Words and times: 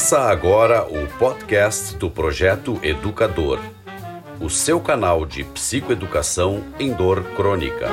Começa 0.00 0.30
agora 0.30 0.86
o 0.88 1.06
podcast 1.18 1.94
do 1.98 2.10
Projeto 2.10 2.80
Educador, 2.82 3.60
o 4.40 4.48
seu 4.48 4.80
canal 4.80 5.26
de 5.26 5.44
psicoeducação 5.44 6.64
em 6.78 6.90
dor 6.90 7.22
crônica. 7.36 7.86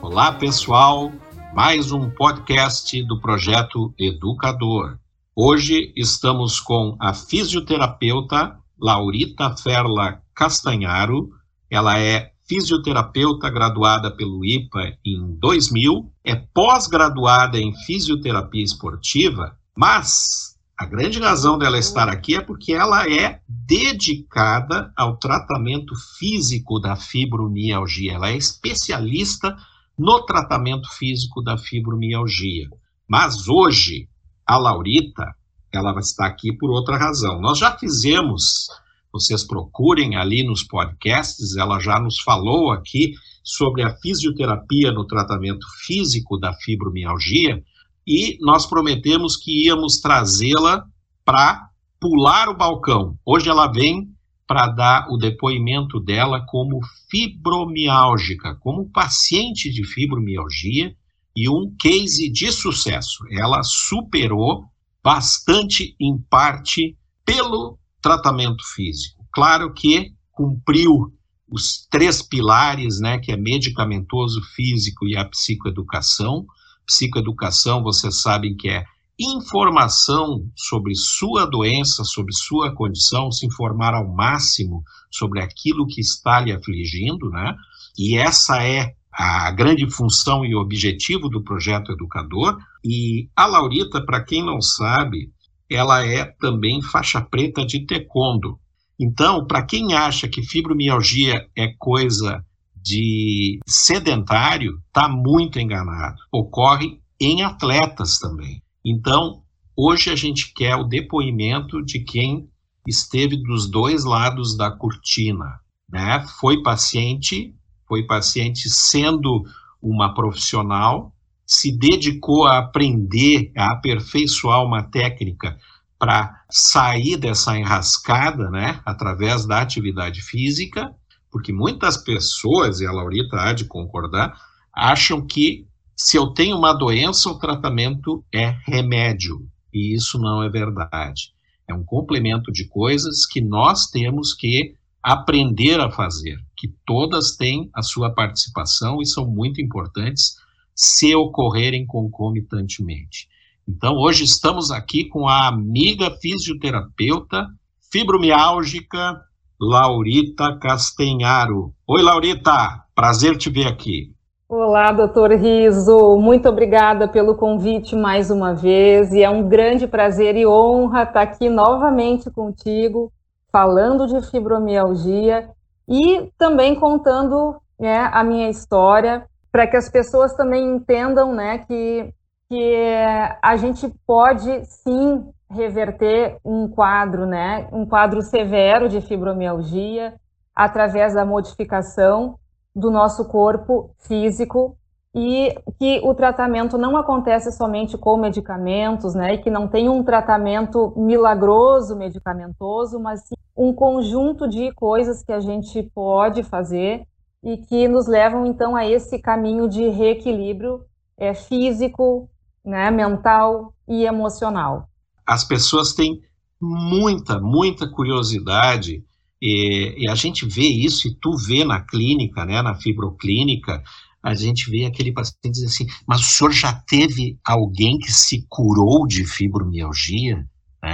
Olá, 0.00 0.30
pessoal, 0.34 1.10
mais 1.52 1.90
um 1.90 2.08
podcast 2.08 3.02
do 3.02 3.20
Projeto 3.20 3.92
Educador. 3.98 5.00
Hoje 5.34 5.92
estamos 5.96 6.60
com 6.60 6.96
a 7.00 7.12
fisioterapeuta 7.12 8.56
Laurita 8.80 9.56
Ferla 9.56 10.22
Castanharo. 10.32 11.30
Ela 11.68 11.98
é 11.98 12.37
fisioterapeuta 12.48 13.50
graduada 13.50 14.10
pelo 14.10 14.44
IPA 14.44 14.96
em 15.04 15.34
2000, 15.38 16.10
é 16.24 16.34
pós-graduada 16.34 17.58
em 17.58 17.74
fisioterapia 17.84 18.64
esportiva, 18.64 19.56
mas 19.76 20.56
a 20.78 20.86
grande 20.86 21.18
razão 21.18 21.58
dela 21.58 21.76
estar 21.76 22.08
aqui 22.08 22.36
é 22.36 22.40
porque 22.40 22.72
ela 22.72 23.04
é 23.10 23.40
dedicada 23.48 24.92
ao 24.96 25.16
tratamento 25.16 25.92
físico 26.18 26.78
da 26.78 26.94
fibromialgia. 26.94 28.14
Ela 28.14 28.30
é 28.30 28.36
especialista 28.36 29.56
no 29.98 30.24
tratamento 30.24 30.88
físico 30.92 31.42
da 31.42 31.58
fibromialgia. 31.58 32.68
Mas 33.08 33.48
hoje, 33.48 34.08
a 34.46 34.56
Laurita, 34.56 35.34
ela 35.72 35.98
está 35.98 36.26
aqui 36.26 36.52
por 36.52 36.70
outra 36.70 36.96
razão. 36.96 37.40
Nós 37.40 37.58
já 37.58 37.76
fizemos, 37.76 38.68
vocês 39.12 39.44
procurem 39.44 40.16
ali 40.16 40.42
nos 40.42 40.62
podcasts, 40.62 41.56
ela 41.56 41.80
já 41.80 41.98
nos 41.98 42.20
falou 42.20 42.70
aqui 42.70 43.12
sobre 43.42 43.82
a 43.82 43.96
fisioterapia 43.96 44.92
no 44.92 45.06
tratamento 45.06 45.66
físico 45.86 46.38
da 46.38 46.52
fibromialgia 46.54 47.62
e 48.06 48.38
nós 48.40 48.66
prometemos 48.66 49.36
que 49.36 49.66
íamos 49.66 50.00
trazê-la 50.00 50.84
para 51.24 51.68
pular 52.00 52.48
o 52.48 52.56
balcão. 52.56 53.18
Hoje 53.24 53.48
ela 53.48 53.66
vem 53.66 54.08
para 54.46 54.66
dar 54.68 55.08
o 55.10 55.18
depoimento 55.18 56.00
dela 56.00 56.44
como 56.46 56.80
fibromiálgica, 57.10 58.54
como 58.60 58.90
paciente 58.90 59.70
de 59.70 59.84
fibromialgia 59.84 60.94
e 61.36 61.48
um 61.48 61.74
case 61.78 62.30
de 62.30 62.50
sucesso. 62.50 63.24
Ela 63.30 63.62
superou 63.62 64.64
bastante 65.02 65.94
em 66.00 66.18
parte 66.30 66.96
pelo 67.24 67.78
tratamento 68.00 68.64
físico. 68.74 69.24
Claro 69.32 69.72
que 69.72 70.12
cumpriu 70.32 71.12
os 71.50 71.86
três 71.90 72.22
pilares, 72.22 73.00
né, 73.00 73.18
que 73.18 73.32
é 73.32 73.36
medicamentoso 73.36 74.40
físico 74.54 75.06
e 75.06 75.16
a 75.16 75.24
psicoeducação. 75.24 76.46
Psicoeducação, 76.86 77.82
vocês 77.82 78.20
sabem 78.20 78.56
que 78.56 78.68
é 78.68 78.84
informação 79.18 80.48
sobre 80.54 80.94
sua 80.94 81.44
doença, 81.44 82.04
sobre 82.04 82.32
sua 82.32 82.72
condição, 82.74 83.32
se 83.32 83.46
informar 83.46 83.94
ao 83.94 84.06
máximo 84.06 84.84
sobre 85.10 85.40
aquilo 85.40 85.86
que 85.86 86.00
está 86.00 86.40
lhe 86.40 86.52
afligindo, 86.52 87.28
né? 87.30 87.56
E 87.98 88.16
essa 88.16 88.62
é 88.62 88.94
a 89.12 89.50
grande 89.50 89.90
função 89.90 90.44
e 90.44 90.54
objetivo 90.54 91.28
do 91.28 91.42
projeto 91.42 91.90
educador. 91.90 92.56
E 92.84 93.28
a 93.34 93.46
Laurita, 93.46 94.00
para 94.04 94.22
quem 94.22 94.44
não 94.44 94.60
sabe, 94.60 95.32
ela 95.70 96.04
é 96.04 96.24
também 96.24 96.80
faixa 96.82 97.20
preta 97.20 97.64
de 97.64 97.86
taekwondo. 97.86 98.58
Então, 98.98 99.46
para 99.46 99.62
quem 99.62 99.94
acha 99.94 100.26
que 100.26 100.42
fibromialgia 100.42 101.46
é 101.56 101.68
coisa 101.78 102.44
de 102.74 103.60
sedentário, 103.66 104.80
está 104.86 105.08
muito 105.08 105.58
enganado. 105.60 106.16
Ocorre 106.32 107.00
em 107.20 107.42
atletas 107.42 108.18
também. 108.18 108.62
Então, 108.84 109.42
hoje 109.76 110.10
a 110.10 110.16
gente 110.16 110.52
quer 110.54 110.76
o 110.76 110.84
depoimento 110.84 111.84
de 111.84 112.00
quem 112.00 112.48
esteve 112.86 113.36
dos 113.36 113.70
dois 113.70 114.04
lados 114.04 114.56
da 114.56 114.70
cortina, 114.70 115.60
né? 115.88 116.24
Foi 116.40 116.62
paciente, 116.62 117.54
foi 117.86 118.04
paciente 118.04 118.70
sendo 118.70 119.44
uma 119.80 120.14
profissional, 120.14 121.12
se 121.58 121.72
dedicou 121.72 122.46
a 122.46 122.58
aprender, 122.58 123.50
a 123.56 123.72
aperfeiçoar 123.72 124.62
uma 124.64 124.82
técnica 124.82 125.58
para 125.98 126.44
sair 126.48 127.16
dessa 127.16 127.58
enrascada, 127.58 128.48
né, 128.50 128.80
através 128.84 129.44
da 129.44 129.60
atividade 129.60 130.22
física, 130.22 130.94
porque 131.30 131.52
muitas 131.52 131.96
pessoas, 131.96 132.80
e 132.80 132.86
a 132.86 132.92
Laurita 132.92 133.36
há 133.36 133.52
de 133.52 133.64
concordar, 133.64 134.38
acham 134.72 135.26
que 135.26 135.66
se 135.96 136.16
eu 136.16 136.28
tenho 136.28 136.56
uma 136.56 136.72
doença, 136.72 137.28
o 137.28 137.38
tratamento 137.38 138.24
é 138.32 138.56
remédio. 138.64 139.44
E 139.74 139.96
isso 139.96 140.16
não 140.16 140.42
é 140.42 140.48
verdade. 140.48 141.32
É 141.66 141.74
um 141.74 141.82
complemento 141.84 142.52
de 142.52 142.68
coisas 142.68 143.26
que 143.26 143.40
nós 143.40 143.86
temos 143.90 144.32
que 144.32 144.76
aprender 145.02 145.80
a 145.80 145.90
fazer, 145.90 146.38
que 146.56 146.72
todas 146.86 147.36
têm 147.36 147.68
a 147.74 147.82
sua 147.82 148.14
participação 148.14 149.02
e 149.02 149.06
são 149.06 149.26
muito 149.26 149.60
importantes 149.60 150.36
se 150.78 151.12
ocorrerem 151.12 151.84
concomitantemente. 151.84 153.28
Então, 153.66 153.96
hoje 153.96 154.22
estamos 154.22 154.70
aqui 154.70 155.06
com 155.06 155.26
a 155.26 155.48
amiga 155.48 156.08
fisioterapeuta 156.08 157.48
fibromiálgica 157.90 159.20
Laurita 159.60 160.56
Castanharo. 160.56 161.74
Oi, 161.84 162.00
Laurita, 162.00 162.84
prazer 162.94 163.36
te 163.36 163.50
ver 163.50 163.66
aqui. 163.66 164.12
Olá, 164.48 164.92
doutor 164.92 165.32
Riso, 165.32 166.16
muito 166.16 166.48
obrigada 166.48 167.08
pelo 167.08 167.34
convite 167.34 167.96
mais 167.96 168.30
uma 168.30 168.54
vez, 168.54 169.12
e 169.12 169.20
é 169.20 169.28
um 169.28 169.48
grande 169.48 169.88
prazer 169.88 170.36
e 170.36 170.46
honra 170.46 171.02
estar 171.02 171.22
aqui 171.22 171.50
novamente 171.50 172.30
contigo, 172.30 173.12
falando 173.50 174.06
de 174.06 174.24
fibromialgia 174.30 175.50
e 175.88 176.30
também 176.38 176.76
contando 176.76 177.56
né, 177.78 178.08
a 178.12 178.22
minha 178.22 178.48
história, 178.48 179.26
para 179.50 179.66
que 179.66 179.76
as 179.76 179.88
pessoas 179.88 180.34
também 180.34 180.64
entendam 180.64 181.34
né, 181.34 181.58
que, 181.58 182.12
que 182.48 182.94
a 183.42 183.56
gente 183.56 183.88
pode 184.06 184.64
sim 184.64 185.26
reverter 185.50 186.38
um 186.44 186.68
quadro, 186.68 187.26
né, 187.26 187.68
um 187.72 187.86
quadro 187.86 188.20
severo 188.22 188.88
de 188.88 189.00
fibromialgia 189.00 190.14
através 190.54 191.14
da 191.14 191.24
modificação 191.24 192.38
do 192.74 192.90
nosso 192.90 193.26
corpo 193.26 193.90
físico 193.98 194.76
e 195.14 195.54
que 195.78 196.00
o 196.04 196.14
tratamento 196.14 196.76
não 196.76 196.96
acontece 196.96 197.50
somente 197.50 197.96
com 197.96 198.16
medicamentos, 198.18 199.14
né, 199.14 199.34
e 199.34 199.38
que 199.38 199.50
não 199.50 199.66
tem 199.66 199.88
um 199.88 200.04
tratamento 200.04 200.92
milagroso 200.96 201.96
medicamentoso, 201.96 203.00
mas 203.00 203.26
sim 203.26 203.34
um 203.56 203.72
conjunto 203.72 204.46
de 204.46 204.72
coisas 204.72 205.22
que 205.22 205.32
a 205.32 205.40
gente 205.40 205.82
pode 205.94 206.44
fazer 206.44 207.04
e 207.42 207.56
que 207.56 207.86
nos 207.88 208.06
levam 208.06 208.46
então 208.46 208.74
a 208.74 208.86
esse 208.86 209.18
caminho 209.18 209.68
de 209.68 209.88
reequilíbrio 209.88 210.84
é, 211.16 211.34
físico, 211.34 212.28
né, 212.64 212.90
mental 212.90 213.74
e 213.86 214.04
emocional. 214.04 214.88
As 215.26 215.44
pessoas 215.44 215.92
têm 215.92 216.20
muita, 216.60 217.38
muita 217.40 217.88
curiosidade 217.88 219.04
e, 219.40 220.04
e, 220.04 220.10
a 220.10 220.14
gente 220.14 220.44
vê 220.46 220.66
isso, 220.66 221.06
e 221.06 221.14
tu 221.14 221.36
vê 221.36 221.64
na 221.64 221.80
clínica, 221.80 222.44
né, 222.44 222.60
na 222.60 222.74
fibroclínica, 222.74 223.82
a 224.22 224.34
gente 224.34 224.68
vê 224.68 224.84
aquele 224.84 225.12
paciente 225.12 225.52
dizer 225.52 225.66
assim, 225.66 225.86
mas 226.06 226.20
o 226.20 226.24
senhor 226.24 226.50
já 226.50 226.72
teve 226.72 227.38
alguém 227.44 227.98
que 227.98 228.12
se 228.12 228.44
curou 228.48 229.06
de 229.06 229.24
fibromialgia? 229.24 230.44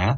Né? 0.05 0.17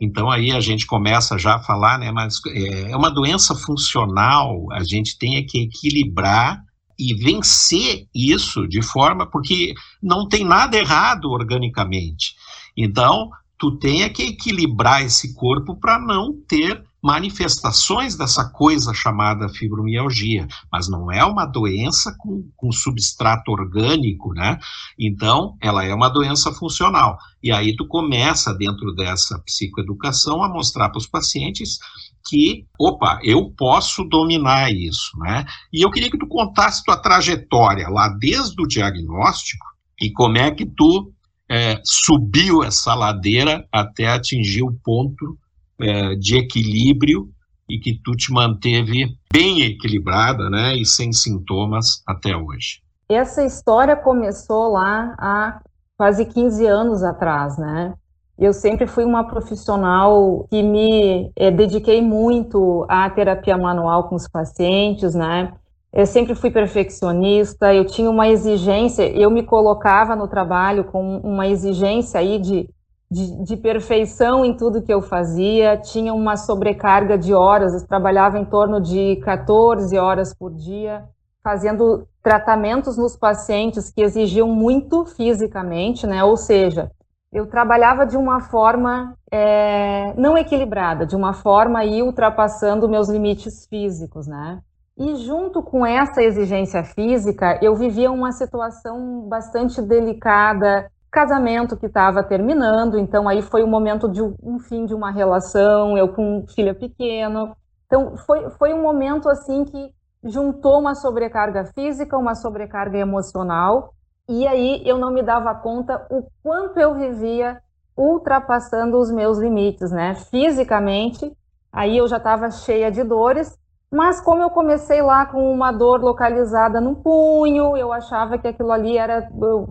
Então 0.00 0.30
aí 0.30 0.52
a 0.52 0.60
gente 0.60 0.86
começa 0.86 1.38
já 1.38 1.56
a 1.56 1.62
falar, 1.62 1.98
né, 1.98 2.10
mas 2.10 2.40
é, 2.46 2.90
é 2.92 2.96
uma 2.96 3.10
doença 3.10 3.54
funcional, 3.54 4.70
a 4.72 4.82
gente 4.82 5.18
tem 5.18 5.36
é 5.36 5.42
que 5.42 5.62
equilibrar 5.62 6.62
e 6.98 7.14
vencer 7.14 8.06
isso 8.12 8.66
de 8.66 8.82
forma, 8.82 9.24
porque 9.24 9.72
não 10.02 10.28
tem 10.28 10.44
nada 10.44 10.76
errado 10.76 11.30
organicamente. 11.30 12.34
Então, 12.76 13.30
tu 13.56 13.78
tem 13.78 14.02
é 14.02 14.08
que 14.08 14.24
equilibrar 14.24 15.02
esse 15.02 15.32
corpo 15.34 15.78
para 15.78 15.98
não 15.98 16.32
ter 16.48 16.82
manifestações 17.02 18.16
dessa 18.16 18.44
coisa 18.50 18.92
chamada 18.92 19.48
fibromialgia, 19.48 20.48
mas 20.70 20.88
não 20.88 21.10
é 21.12 21.24
uma 21.24 21.46
doença 21.46 22.14
com, 22.18 22.48
com, 22.56 22.72
substrato 22.72 23.52
orgânico, 23.52 24.34
né? 24.34 24.58
Então, 24.98 25.56
ela 25.62 25.84
é 25.84 25.94
uma 25.94 26.08
doença 26.08 26.52
funcional. 26.52 27.16
E 27.42 27.52
aí 27.52 27.76
tu 27.76 27.86
começa, 27.86 28.52
dentro 28.52 28.92
dessa 28.94 29.38
psicoeducação, 29.40 30.42
a 30.42 30.48
mostrar 30.48 30.88
para 30.88 30.98
os 30.98 31.06
pacientes 31.06 31.78
que, 32.26 32.66
opa, 32.78 33.20
eu 33.22 33.50
posso 33.56 34.04
dominar 34.04 34.72
isso, 34.72 35.16
né? 35.18 35.46
E 35.72 35.84
eu 35.84 35.90
queria 35.90 36.10
que 36.10 36.18
tu 36.18 36.26
contasse 36.26 36.82
tua 36.84 36.96
trajetória 36.96 37.88
lá 37.88 38.08
desde 38.08 38.60
o 38.60 38.66
diagnóstico 38.66 39.66
e 40.00 40.10
como 40.10 40.36
é 40.36 40.50
que 40.50 40.66
tu 40.66 41.12
é, 41.50 41.80
subiu 41.84 42.62
essa 42.62 42.94
ladeira 42.94 43.66
até 43.72 44.08
atingir 44.08 44.62
o 44.62 44.72
ponto 44.84 45.38
é, 45.80 46.14
de 46.14 46.36
equilíbrio 46.36 47.28
e 47.68 47.78
que 47.78 48.00
tu 48.02 48.12
te 48.12 48.32
manteve 48.32 49.16
bem 49.32 49.62
equilibrada, 49.62 50.48
né, 50.48 50.74
e 50.76 50.84
sem 50.84 51.12
sintomas 51.12 52.02
até 52.06 52.34
hoje. 52.36 52.80
Essa 53.08 53.44
história 53.44 53.96
começou 53.96 54.72
lá 54.72 55.14
há 55.18 55.60
quase 55.96 56.24
15 56.24 56.66
anos 56.66 57.02
atrás, 57.02 57.58
né? 57.58 57.94
Eu 58.38 58.52
sempre 58.52 58.86
fui 58.86 59.04
uma 59.04 59.24
profissional 59.24 60.46
que 60.48 60.62
me 60.62 61.32
é, 61.34 61.50
dediquei 61.50 62.00
muito 62.00 62.86
à 62.88 63.10
terapia 63.10 63.56
manual 63.58 64.08
com 64.08 64.14
os 64.14 64.28
pacientes, 64.28 65.14
né? 65.14 65.52
Eu 65.92 66.06
sempre 66.06 66.34
fui 66.34 66.50
perfeccionista, 66.50 67.74
eu 67.74 67.84
tinha 67.84 68.08
uma 68.08 68.28
exigência, 68.28 69.08
eu 69.08 69.30
me 69.30 69.42
colocava 69.42 70.14
no 70.14 70.28
trabalho 70.28 70.84
com 70.84 71.18
uma 71.18 71.48
exigência 71.48 72.20
aí 72.20 72.38
de, 72.38 72.68
de, 73.10 73.42
de 73.42 73.56
perfeição 73.56 74.44
em 74.44 74.56
tudo 74.56 74.82
que 74.82 74.92
eu 74.92 75.00
fazia, 75.00 75.76
tinha 75.76 76.12
uma 76.12 76.36
sobrecarga 76.36 77.16
de 77.16 77.32
horas, 77.32 77.72
eu 77.72 77.86
trabalhava 77.86 78.38
em 78.38 78.44
torno 78.44 78.80
de 78.80 79.16
14 79.16 79.96
horas 79.96 80.34
por 80.34 80.52
dia, 80.52 81.04
fazendo 81.42 82.06
tratamentos 82.22 82.98
nos 82.98 83.16
pacientes 83.16 83.90
que 83.90 84.02
exigiam 84.02 84.48
muito 84.48 85.06
fisicamente, 85.06 86.06
né? 86.06 86.22
Ou 86.22 86.36
seja, 86.36 86.90
eu 87.32 87.46
trabalhava 87.46 88.04
de 88.04 88.16
uma 88.16 88.40
forma 88.40 89.14
é, 89.30 90.12
não 90.14 90.36
equilibrada, 90.36 91.06
de 91.06 91.16
uma 91.16 91.32
forma 91.32 91.78
aí 91.78 92.02
ultrapassando 92.02 92.88
meus 92.88 93.08
limites 93.08 93.66
físicos, 93.66 94.26
né? 94.26 94.60
E 94.98 95.14
junto 95.16 95.62
com 95.62 95.86
essa 95.86 96.22
exigência 96.22 96.82
física, 96.82 97.58
eu 97.62 97.74
vivia 97.76 98.10
uma 98.10 98.32
situação 98.32 99.28
bastante 99.28 99.80
delicada, 99.80 100.90
casamento 101.18 101.76
que 101.76 101.86
estava 101.86 102.22
terminando, 102.22 102.96
então 102.96 103.28
aí 103.28 103.42
foi 103.42 103.64
o 103.64 103.66
momento 103.66 104.08
de 104.08 104.22
um 104.22 104.60
fim 104.60 104.86
de 104.86 104.94
uma 104.94 105.10
relação, 105.10 105.98
eu 105.98 106.06
com 106.06 106.46
filho 106.46 106.72
pequeno. 106.76 107.56
Então 107.86 108.16
foi, 108.18 108.48
foi 108.50 108.72
um 108.72 108.80
momento 108.80 109.28
assim 109.28 109.64
que 109.64 109.92
juntou 110.22 110.78
uma 110.78 110.94
sobrecarga 110.94 111.64
física, 111.74 112.16
uma 112.16 112.36
sobrecarga 112.36 112.98
emocional, 112.98 113.94
e 114.28 114.46
aí 114.46 114.80
eu 114.86 114.96
não 114.96 115.12
me 115.12 115.20
dava 115.20 115.52
conta 115.56 116.06
o 116.08 116.22
quanto 116.40 116.78
eu 116.78 116.94
vivia 116.94 117.60
ultrapassando 117.96 118.96
os 118.96 119.10
meus 119.10 119.38
limites, 119.38 119.90
né? 119.90 120.14
Fisicamente, 120.30 121.36
aí 121.72 121.96
eu 121.96 122.06
já 122.06 122.18
estava 122.18 122.48
cheia 122.52 122.92
de 122.92 123.02
dores, 123.02 123.58
mas 123.90 124.20
como 124.20 124.42
eu 124.42 124.50
comecei 124.50 125.00
lá 125.00 125.24
com 125.26 125.50
uma 125.50 125.72
dor 125.72 126.00
localizada 126.02 126.80
no 126.80 126.96
punho, 126.96 127.76
eu 127.76 127.92
achava 127.92 128.38
que 128.38 128.48
aquilo 128.48 128.70
ali 128.70 128.98
era 128.98 129.28